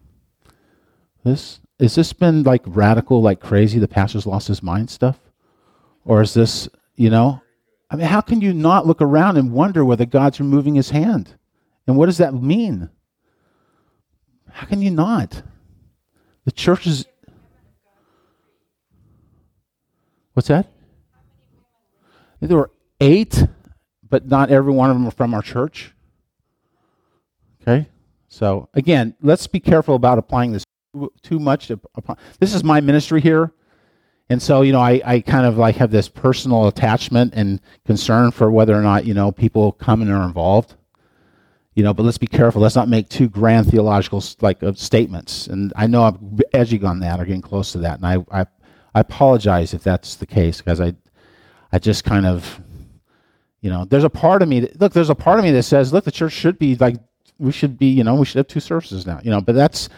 This 1.24 1.60
has 1.80 1.96
this 1.96 2.14
been 2.14 2.44
like 2.44 2.62
radical, 2.66 3.22
like 3.22 3.40
crazy? 3.40 3.80
The 3.80 3.88
pastor's 3.88 4.28
lost 4.28 4.48
his 4.48 4.62
mind 4.62 4.90
stuff, 4.90 5.20
or 6.06 6.22
is 6.22 6.34
this 6.34 6.68
you 6.96 7.10
know? 7.10 7.42
I 7.90 7.96
mean, 7.96 8.08
how 8.08 8.22
can 8.22 8.42
you 8.42 8.54
not 8.54 8.86
look 8.86 9.02
around 9.02 9.38
and 9.38 9.54
wonder 9.54 9.86
whether 9.86 10.06
God's 10.06 10.40
removing 10.40 10.76
His 10.76 10.90
hand, 10.90 11.36
and 11.88 11.96
what 11.96 12.08
does 12.08 12.18
that 12.18 12.34
mean? 12.34 12.90
How 14.52 14.68
can 14.68 14.82
you 14.82 14.92
not? 14.92 15.44
The 16.46 16.52
church 16.52 16.88
is. 16.88 17.06
What's 20.34 20.48
that? 20.48 20.68
There 22.42 22.58
were 22.58 22.72
eight, 23.00 23.46
but 24.10 24.28
not 24.28 24.50
every 24.50 24.74
one 24.74 24.90
of 24.90 24.96
them 24.98 25.08
are 25.08 25.12
from 25.12 25.34
our 25.34 25.42
church. 25.42 25.94
Okay? 27.62 27.88
So, 28.34 28.68
again, 28.74 29.16
let's 29.22 29.46
be 29.46 29.60
careful 29.60 29.94
about 29.94 30.18
applying 30.18 30.54
this 30.54 30.64
too- 31.22 31.40
much. 31.40 31.72
This 32.40 32.56
is 32.56 32.64
my 32.64 32.82
ministry 32.82 33.22
here. 33.22 33.54
And 34.28 34.42
so, 34.42 34.64
you 34.64 34.72
know, 34.72 34.80
I, 34.80 35.00
I 35.06 35.20
kind 35.20 35.46
of 35.46 35.58
like 35.60 35.76
have 35.76 35.92
this 35.92 36.10
personal 36.10 36.68
attachment 36.68 37.36
and 37.36 37.62
concern 37.86 38.32
for 38.32 38.50
whether 38.50 38.74
or 38.74 38.82
not, 38.82 39.06
you 39.06 39.14
know, 39.14 39.32
people 39.32 39.74
come 39.74 40.02
and 40.02 40.10
are 40.10 40.24
involved. 40.24 40.74
You 41.76 41.84
know, 41.84 41.94
but 41.94 42.04
let's 42.04 42.18
be 42.18 42.26
careful. 42.26 42.60
Let's 42.60 42.76
not 42.76 42.90
make 42.90 43.08
too 43.08 43.30
grand 43.30 43.70
theological 43.70 44.24
like 44.42 44.64
uh, 44.64 44.74
statements. 44.74 45.46
And 45.46 45.72
I 45.76 45.86
know 45.86 46.04
I'm 46.04 46.40
edging 46.54 46.86
on 46.86 47.02
that 47.02 47.20
or 47.20 47.26
getting 47.26 47.42
close 47.42 47.72
to 47.74 47.80
that. 47.80 48.00
And 48.00 48.08
I, 48.08 48.42
I, 48.42 48.46
I 48.96 49.00
apologize 49.02 49.76
if 49.76 49.84
that's 49.84 50.16
the 50.16 50.26
case 50.26 50.58
because 50.58 50.82
I, 50.82 50.96
I 51.72 51.78
just 51.78 52.04
kind 52.04 52.26
of, 52.26 52.60
you 53.62 53.70
know, 53.70 53.86
there's 53.86 54.04
a 54.04 54.10
part 54.10 54.42
of 54.42 54.50
me 54.50 54.62
that, 54.62 54.82
look, 54.82 54.94
there's 54.94 55.12
a 55.12 55.16
part 55.16 55.38
of 55.38 55.46
me 55.46 55.52
that 55.52 55.64
says, 55.64 55.94
look, 55.94 56.06
the 56.06 56.12
church 56.12 56.34
should 56.34 56.58
be 56.58 56.76
like, 56.76 56.96
we 57.38 57.52
should 57.52 57.78
be, 57.78 57.88
you 57.88 58.04
know, 58.04 58.16
we 58.16 58.26
should 58.26 58.38
have 58.38 58.48
two 58.48 58.60
services 58.60 59.06
now, 59.06 59.20
you 59.24 59.32
know, 59.32 59.42
but 59.42 59.56
that's, 59.56 59.90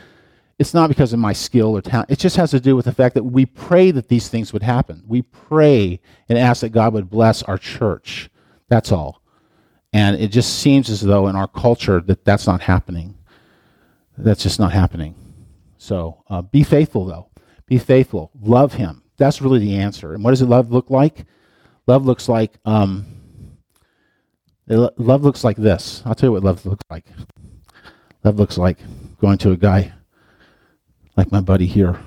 it's 0.57 0.73
not 0.73 0.87
because 0.87 1.11
of 1.11 1.19
my 1.19 1.33
skill 1.33 1.75
or 1.75 1.81
talent. 1.81 2.09
It 2.09 2.19
just 2.19 2.37
has 2.37 2.51
to 2.51 2.59
do 2.59 2.75
with 2.75 2.85
the 2.85 2.93
fact 2.93 3.15
that 3.15 3.23
we 3.23 3.45
pray 3.45 3.91
that 3.91 4.07
these 4.07 4.29
things 4.29 4.53
would 4.53 4.63
happen. 4.63 5.03
We 5.05 5.21
pray 5.21 5.99
and 6.29 6.37
ask 6.37 6.61
that 6.61 6.69
God 6.69 6.93
would 6.93 7.09
bless 7.09 7.43
our 7.43 7.57
church. 7.57 8.29
That's 8.69 8.91
all. 8.91 9.21
And 9.91 10.15
it 10.17 10.29
just 10.29 10.59
seems 10.59 10.89
as 10.89 11.01
though 11.01 11.27
in 11.27 11.35
our 11.35 11.47
culture 11.47 12.01
that 12.01 12.25
that's 12.25 12.47
not 12.47 12.61
happening. 12.61 13.17
That's 14.17 14.43
just 14.43 14.59
not 14.59 14.71
happening. 14.71 15.15
So 15.77 16.23
uh, 16.29 16.41
be 16.41 16.63
faithful, 16.63 17.05
though. 17.05 17.29
Be 17.65 17.77
faithful. 17.77 18.31
Love 18.41 18.73
Him. 18.73 19.03
That's 19.17 19.41
really 19.41 19.59
the 19.59 19.77
answer. 19.77 20.13
And 20.13 20.23
what 20.23 20.31
does 20.31 20.41
it 20.41 20.49
love 20.49 20.71
look 20.71 20.89
like? 20.89 21.25
Love 21.87 22.05
looks 22.05 22.27
like 22.27 22.53
um, 22.65 23.05
it 24.67 24.99
love 24.99 25.23
looks 25.23 25.43
like 25.43 25.57
this. 25.57 26.01
I'll 26.05 26.15
tell 26.15 26.27
you 26.27 26.33
what 26.33 26.43
love 26.43 26.65
looks 26.65 26.83
like. 26.89 27.05
Love 28.23 28.39
looks 28.39 28.57
like 28.57 28.79
going 29.19 29.37
to 29.39 29.51
a 29.51 29.57
guy 29.57 29.93
like 31.15 31.31
my 31.31 31.41
buddy 31.41 31.65
here, 31.65 31.99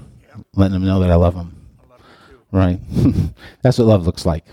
letting 0.54 0.76
him 0.76 0.84
know 0.84 1.00
that 1.00 1.10
I 1.10 1.14
love 1.14 1.34
him. 1.34 1.54
I 1.78 1.92
love 1.92 2.02
Right. 2.50 2.80
That's 3.62 3.78
what 3.78 3.86
love 3.86 4.06
looks 4.06 4.26
like. 4.26 4.44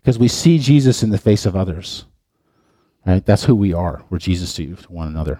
Because 0.00 0.18
we 0.18 0.28
see 0.28 0.58
Jesus 0.58 1.02
in 1.02 1.10
the 1.10 1.18
face 1.18 1.46
of 1.46 1.54
others. 1.54 2.04
Right? 3.06 3.24
That's 3.24 3.44
who 3.44 3.54
we 3.54 3.72
are. 3.72 4.02
We're 4.10 4.18
Jesus 4.18 4.52
to, 4.54 4.74
to 4.74 4.92
one 4.92 5.08
another. 5.08 5.38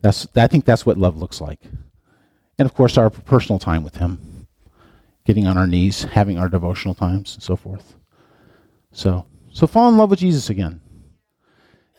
That's 0.00 0.26
I 0.36 0.46
think 0.46 0.64
that's 0.64 0.86
what 0.86 0.96
love 0.96 1.16
looks 1.16 1.40
like. 1.40 1.60
And 2.58 2.66
of 2.66 2.74
course 2.74 2.96
our 2.96 3.10
personal 3.10 3.58
time 3.58 3.82
with 3.82 3.96
him. 3.96 4.46
Getting 5.24 5.46
on 5.46 5.58
our 5.58 5.66
knees, 5.66 6.04
having 6.04 6.38
our 6.38 6.48
devotional 6.48 6.94
times 6.94 7.34
and 7.34 7.42
so 7.42 7.56
forth. 7.56 7.96
So 8.92 9.26
so 9.58 9.66
fall 9.66 9.88
in 9.88 9.96
love 9.96 10.10
with 10.10 10.20
Jesus 10.20 10.50
again. 10.50 10.80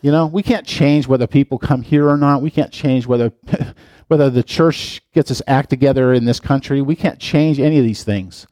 You 0.02 0.13
know, 0.13 0.28
we 0.28 0.43
can't 0.43 0.65
change 0.65 1.10
whether 1.10 1.28
people 1.28 1.58
come 1.58 1.82
here 1.82 2.08
or 2.08 2.15
not. 2.15 2.41
We 2.41 2.52
can't 2.52 2.72
change 2.72 3.06
whether 3.06 3.34
whether 4.08 4.30
the 4.30 4.43
church 4.43 5.02
gets 5.13 5.30
its 5.30 5.41
act 5.45 5.69
together 5.69 6.13
in 6.13 6.24
this 6.24 6.39
country. 6.39 6.82
We 6.82 6.95
can't 6.95 7.19
change 7.19 7.60
any 7.60 7.78
of 7.78 7.84
these 7.84 8.06
things. 8.06 8.48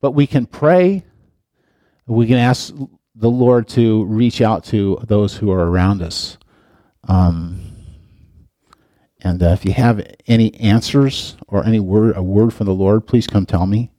But 0.00 0.10
we 0.10 0.26
can 0.26 0.46
pray. 0.46 1.04
We 2.08 2.26
can 2.26 2.38
ask 2.38 2.74
the 3.14 3.30
Lord 3.30 3.68
to 3.68 4.04
reach 4.06 4.40
out 4.40 4.64
to 4.64 4.98
those 5.04 5.36
who 5.36 5.52
are 5.52 5.70
around 5.70 6.02
us. 6.02 6.36
Um, 7.06 7.60
and 9.20 9.44
uh, 9.44 9.50
if 9.50 9.64
you 9.64 9.74
have 9.74 10.04
any 10.26 10.52
answers 10.56 11.36
or 11.46 11.64
any 11.64 11.78
word, 11.78 12.16
a 12.16 12.22
word 12.22 12.52
from 12.52 12.66
the 12.66 12.74
Lord, 12.74 13.06
please 13.06 13.28
come 13.28 13.46
tell 13.46 13.66
me. 13.66 13.92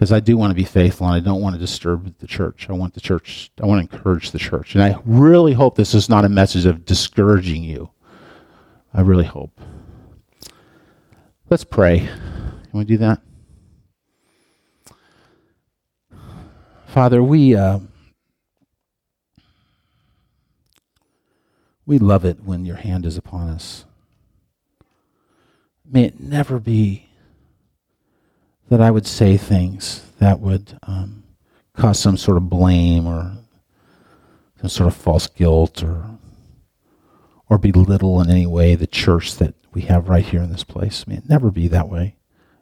Because 0.00 0.12
I 0.12 0.20
do 0.20 0.38
want 0.38 0.50
to 0.50 0.54
be 0.54 0.64
faithful 0.64 1.06
and 1.06 1.14
I 1.14 1.20
don't 1.20 1.42
want 1.42 1.56
to 1.56 1.60
disturb 1.60 2.16
the 2.20 2.26
church. 2.26 2.70
I 2.70 2.72
want 2.72 2.94
the 2.94 3.02
church, 3.02 3.50
I 3.62 3.66
want 3.66 3.86
to 3.86 3.94
encourage 3.94 4.30
the 4.30 4.38
church. 4.38 4.74
And 4.74 4.82
I 4.82 4.98
really 5.04 5.52
hope 5.52 5.76
this 5.76 5.92
is 5.92 6.08
not 6.08 6.24
a 6.24 6.28
message 6.30 6.64
of 6.64 6.86
discouraging 6.86 7.62
you. 7.64 7.90
I 8.94 9.02
really 9.02 9.26
hope. 9.26 9.60
Let's 11.50 11.64
pray. 11.64 11.98
Can 11.98 12.78
we 12.78 12.86
do 12.86 12.96
that? 12.96 13.20
Father, 16.86 17.22
we. 17.22 17.54
Uh, 17.54 17.80
We 21.84 21.98
love 21.98 22.24
it 22.24 22.44
when 22.44 22.64
your 22.64 22.76
hand 22.76 23.04
is 23.04 23.18
upon 23.18 23.48
us. 23.48 23.84
May 25.84 26.04
it 26.04 26.20
never 26.20 26.60
be 26.60 27.09
that 28.70 28.80
I 28.80 28.90
would 28.90 29.06
say 29.06 29.36
things 29.36 30.06
that 30.20 30.40
would 30.40 30.78
um, 30.84 31.24
cause 31.76 31.98
some 31.98 32.16
sort 32.16 32.36
of 32.36 32.48
blame 32.48 33.06
or 33.06 33.36
some 34.60 34.70
sort 34.70 34.86
of 34.86 34.96
false 34.96 35.26
guilt 35.26 35.82
or 35.82 36.06
or 37.48 37.58
belittle 37.58 38.20
in 38.20 38.30
any 38.30 38.46
way 38.46 38.76
the 38.76 38.86
church 38.86 39.34
that 39.36 39.54
we 39.72 39.82
have 39.82 40.08
right 40.08 40.24
here 40.24 40.40
in 40.40 40.52
this 40.52 40.62
place. 40.62 41.04
May 41.08 41.16
it 41.16 41.28
never 41.28 41.50
be 41.50 41.66
that 41.66 41.88
way. 41.88 42.14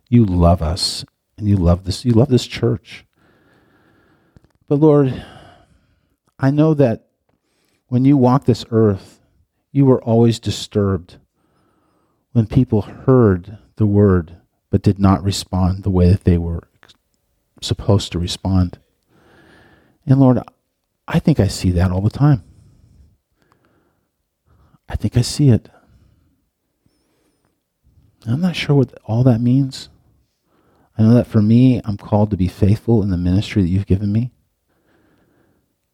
You 0.09 0.25
love 0.25 0.62
us 0.62 1.05
and 1.37 1.47
you 1.47 1.59
love 1.59 1.85
this 1.85 2.07
you 2.07 2.12
love 2.12 2.31
this 2.31 2.47
church. 2.47 3.05
But 4.66 4.77
Lord, 4.77 5.25
I 6.38 6.51
know 6.51 6.73
that 6.73 7.09
when 7.88 8.07
you 8.07 8.16
walk 8.16 8.44
this 8.44 8.64
earth, 8.71 9.21
you 9.73 9.85
were 9.85 10.03
always 10.03 10.40
disturbed 10.40 11.18
when 12.33 12.47
people 12.47 12.83
heard 12.83 13.59
the 13.77 13.87
word 13.87 14.38
but 14.70 14.83
did 14.83 14.98
not 14.98 15.22
respond 15.22 15.83
the 15.83 15.90
way 15.90 16.11
that 16.11 16.24
they 16.24 16.38
were 16.38 16.68
supposed 17.61 18.12
to 18.12 18.18
respond. 18.18 18.78
And 20.07 20.20
Lord, 20.20 20.38
I 21.07 21.18
think 21.18 21.40
I 21.40 21.48
see 21.48 21.70
that 21.72 21.90
all 21.90 22.00
the 22.00 22.11
time. 22.11 22.44
I 24.88 24.96
think 24.96 25.16
I 25.16 25.22
see 25.22 25.50
it. 25.50 25.68
I'm 28.26 28.40
not 28.40 28.57
sure 28.57 28.76
what 28.76 28.98
all 29.04 29.22
that 29.24 29.40
means. 29.40 29.88
I 30.96 31.02
know 31.02 31.14
that 31.14 31.26
for 31.26 31.40
me, 31.40 31.81
I'm 31.85 31.96
called 31.96 32.31
to 32.31 32.37
be 32.37 32.48
faithful 32.48 33.02
in 33.02 33.11
the 33.11 33.16
ministry 33.16 33.62
that 33.62 33.68
you've 33.68 33.87
given 33.87 34.12
me. 34.12 34.33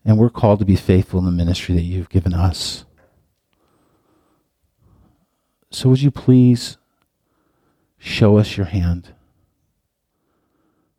And 0.05 0.19
we're 0.19 0.31
called 0.31 0.59
to 0.61 0.65
be 0.65 0.77
faithful 0.77 1.19
in 1.19 1.27
the 1.27 1.31
ministry 1.31 1.75
that 1.75 1.83
you've 1.83 2.09
given 2.09 2.35
us. 2.35 2.85
So 5.71 5.89
would 5.89 6.03
you 6.03 6.11
please 6.11 6.79
show 8.05 8.39
us 8.39 8.57
your 8.57 8.67
hand? 8.67 9.15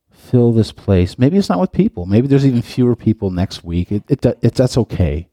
Fill 0.09 0.51
this 0.51 0.71
place. 0.71 1.19
Maybe 1.19 1.37
it's 1.37 1.49
not 1.49 1.59
with 1.59 1.71
people. 1.71 2.05
Maybe 2.05 2.27
there's 2.27 2.45
even 2.45 2.61
fewer 2.61 2.95
people 2.95 3.31
next 3.31 3.63
week. 3.63 3.91
It, 3.91 4.03
it, 4.09 4.25
it, 4.25 4.55
that's 4.55 4.77
okay. 4.77 5.29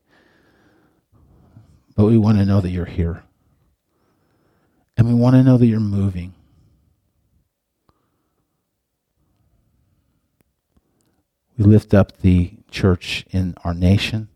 But 1.96 2.06
we 2.06 2.18
want 2.18 2.38
to 2.38 2.44
know 2.44 2.60
that 2.60 2.70
you're 2.70 2.84
here. 2.84 3.24
And 4.96 5.08
we 5.08 5.14
want 5.14 5.34
to 5.36 5.42
know 5.42 5.56
that 5.56 5.66
you're 5.66 5.80
moving. 5.80 6.34
We 11.56 11.64
lift 11.64 11.94
up 11.94 12.18
the 12.18 12.52
church 12.70 13.24
in 13.30 13.54
our 13.64 13.74
nation. 13.74 14.28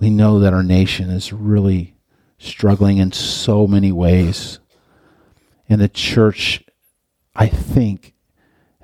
we 0.00 0.10
know 0.10 0.38
that 0.40 0.52
our 0.52 0.62
nation 0.62 1.10
is 1.10 1.32
really 1.32 1.94
struggling 2.38 2.98
in 2.98 3.12
so 3.12 3.66
many 3.66 3.92
ways. 3.92 4.60
And 5.68 5.80
the 5.80 5.88
church, 5.88 6.64
I 7.34 7.48
think, 7.48 8.14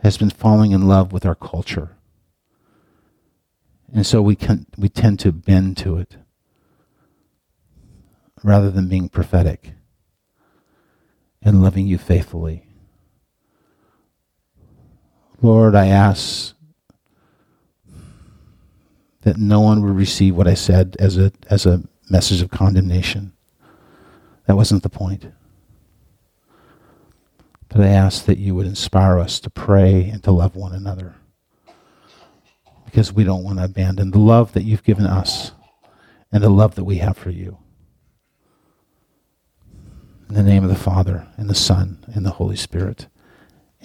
has 0.02 0.18
been 0.18 0.30
falling 0.30 0.72
in 0.72 0.86
love 0.86 1.12
with 1.12 1.24
our 1.24 1.34
culture. 1.34 1.96
And 3.92 4.06
so 4.06 4.20
we 4.20 4.36
can 4.36 4.66
we 4.76 4.88
tend 4.88 5.20
to 5.20 5.32
bend 5.32 5.76
to 5.78 5.96
it 5.96 6.16
rather 8.42 8.70
than 8.70 8.88
being 8.88 9.08
prophetic 9.08 9.72
and 11.40 11.62
loving 11.62 11.86
you 11.86 11.96
faithfully. 11.96 12.66
Lord, 15.40 15.74
I 15.74 15.86
ask 15.86 16.54
that 19.22 19.36
no 19.36 19.60
one 19.60 19.82
would 19.82 19.96
receive 19.96 20.36
what 20.36 20.48
I 20.48 20.54
said 20.54 20.96
as 20.98 21.16
a, 21.16 21.32
as 21.48 21.66
a 21.66 21.82
message 22.10 22.42
of 22.42 22.50
condemnation. 22.50 23.32
That 24.46 24.56
wasn't 24.56 24.82
the 24.82 24.88
point. 24.88 25.26
But 27.68 27.80
I 27.80 27.88
ask 27.88 28.26
that 28.26 28.38
you 28.38 28.54
would 28.54 28.66
inspire 28.66 29.18
us 29.18 29.40
to 29.40 29.50
pray 29.50 30.08
and 30.08 30.22
to 30.22 30.30
love 30.30 30.54
one 30.54 30.72
another. 30.72 31.16
Because 32.84 33.12
we 33.12 33.24
don't 33.24 33.42
want 33.42 33.58
to 33.58 33.64
abandon 33.64 34.12
the 34.12 34.18
love 34.18 34.52
that 34.52 34.62
you've 34.62 34.84
given 34.84 35.06
us 35.06 35.52
and 36.30 36.42
the 36.42 36.50
love 36.50 36.76
that 36.76 36.84
we 36.84 36.98
have 36.98 37.16
for 37.16 37.30
you. 37.30 37.58
In 40.28 40.36
the 40.36 40.42
name 40.42 40.62
of 40.62 40.70
the 40.70 40.76
Father, 40.76 41.26
and 41.36 41.50
the 41.50 41.54
Son, 41.54 42.04
and 42.14 42.24
the 42.24 42.30
Holy 42.30 42.56
Spirit. 42.56 43.08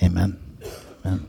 Amen. 0.02 0.39
Amen. 1.04 1.28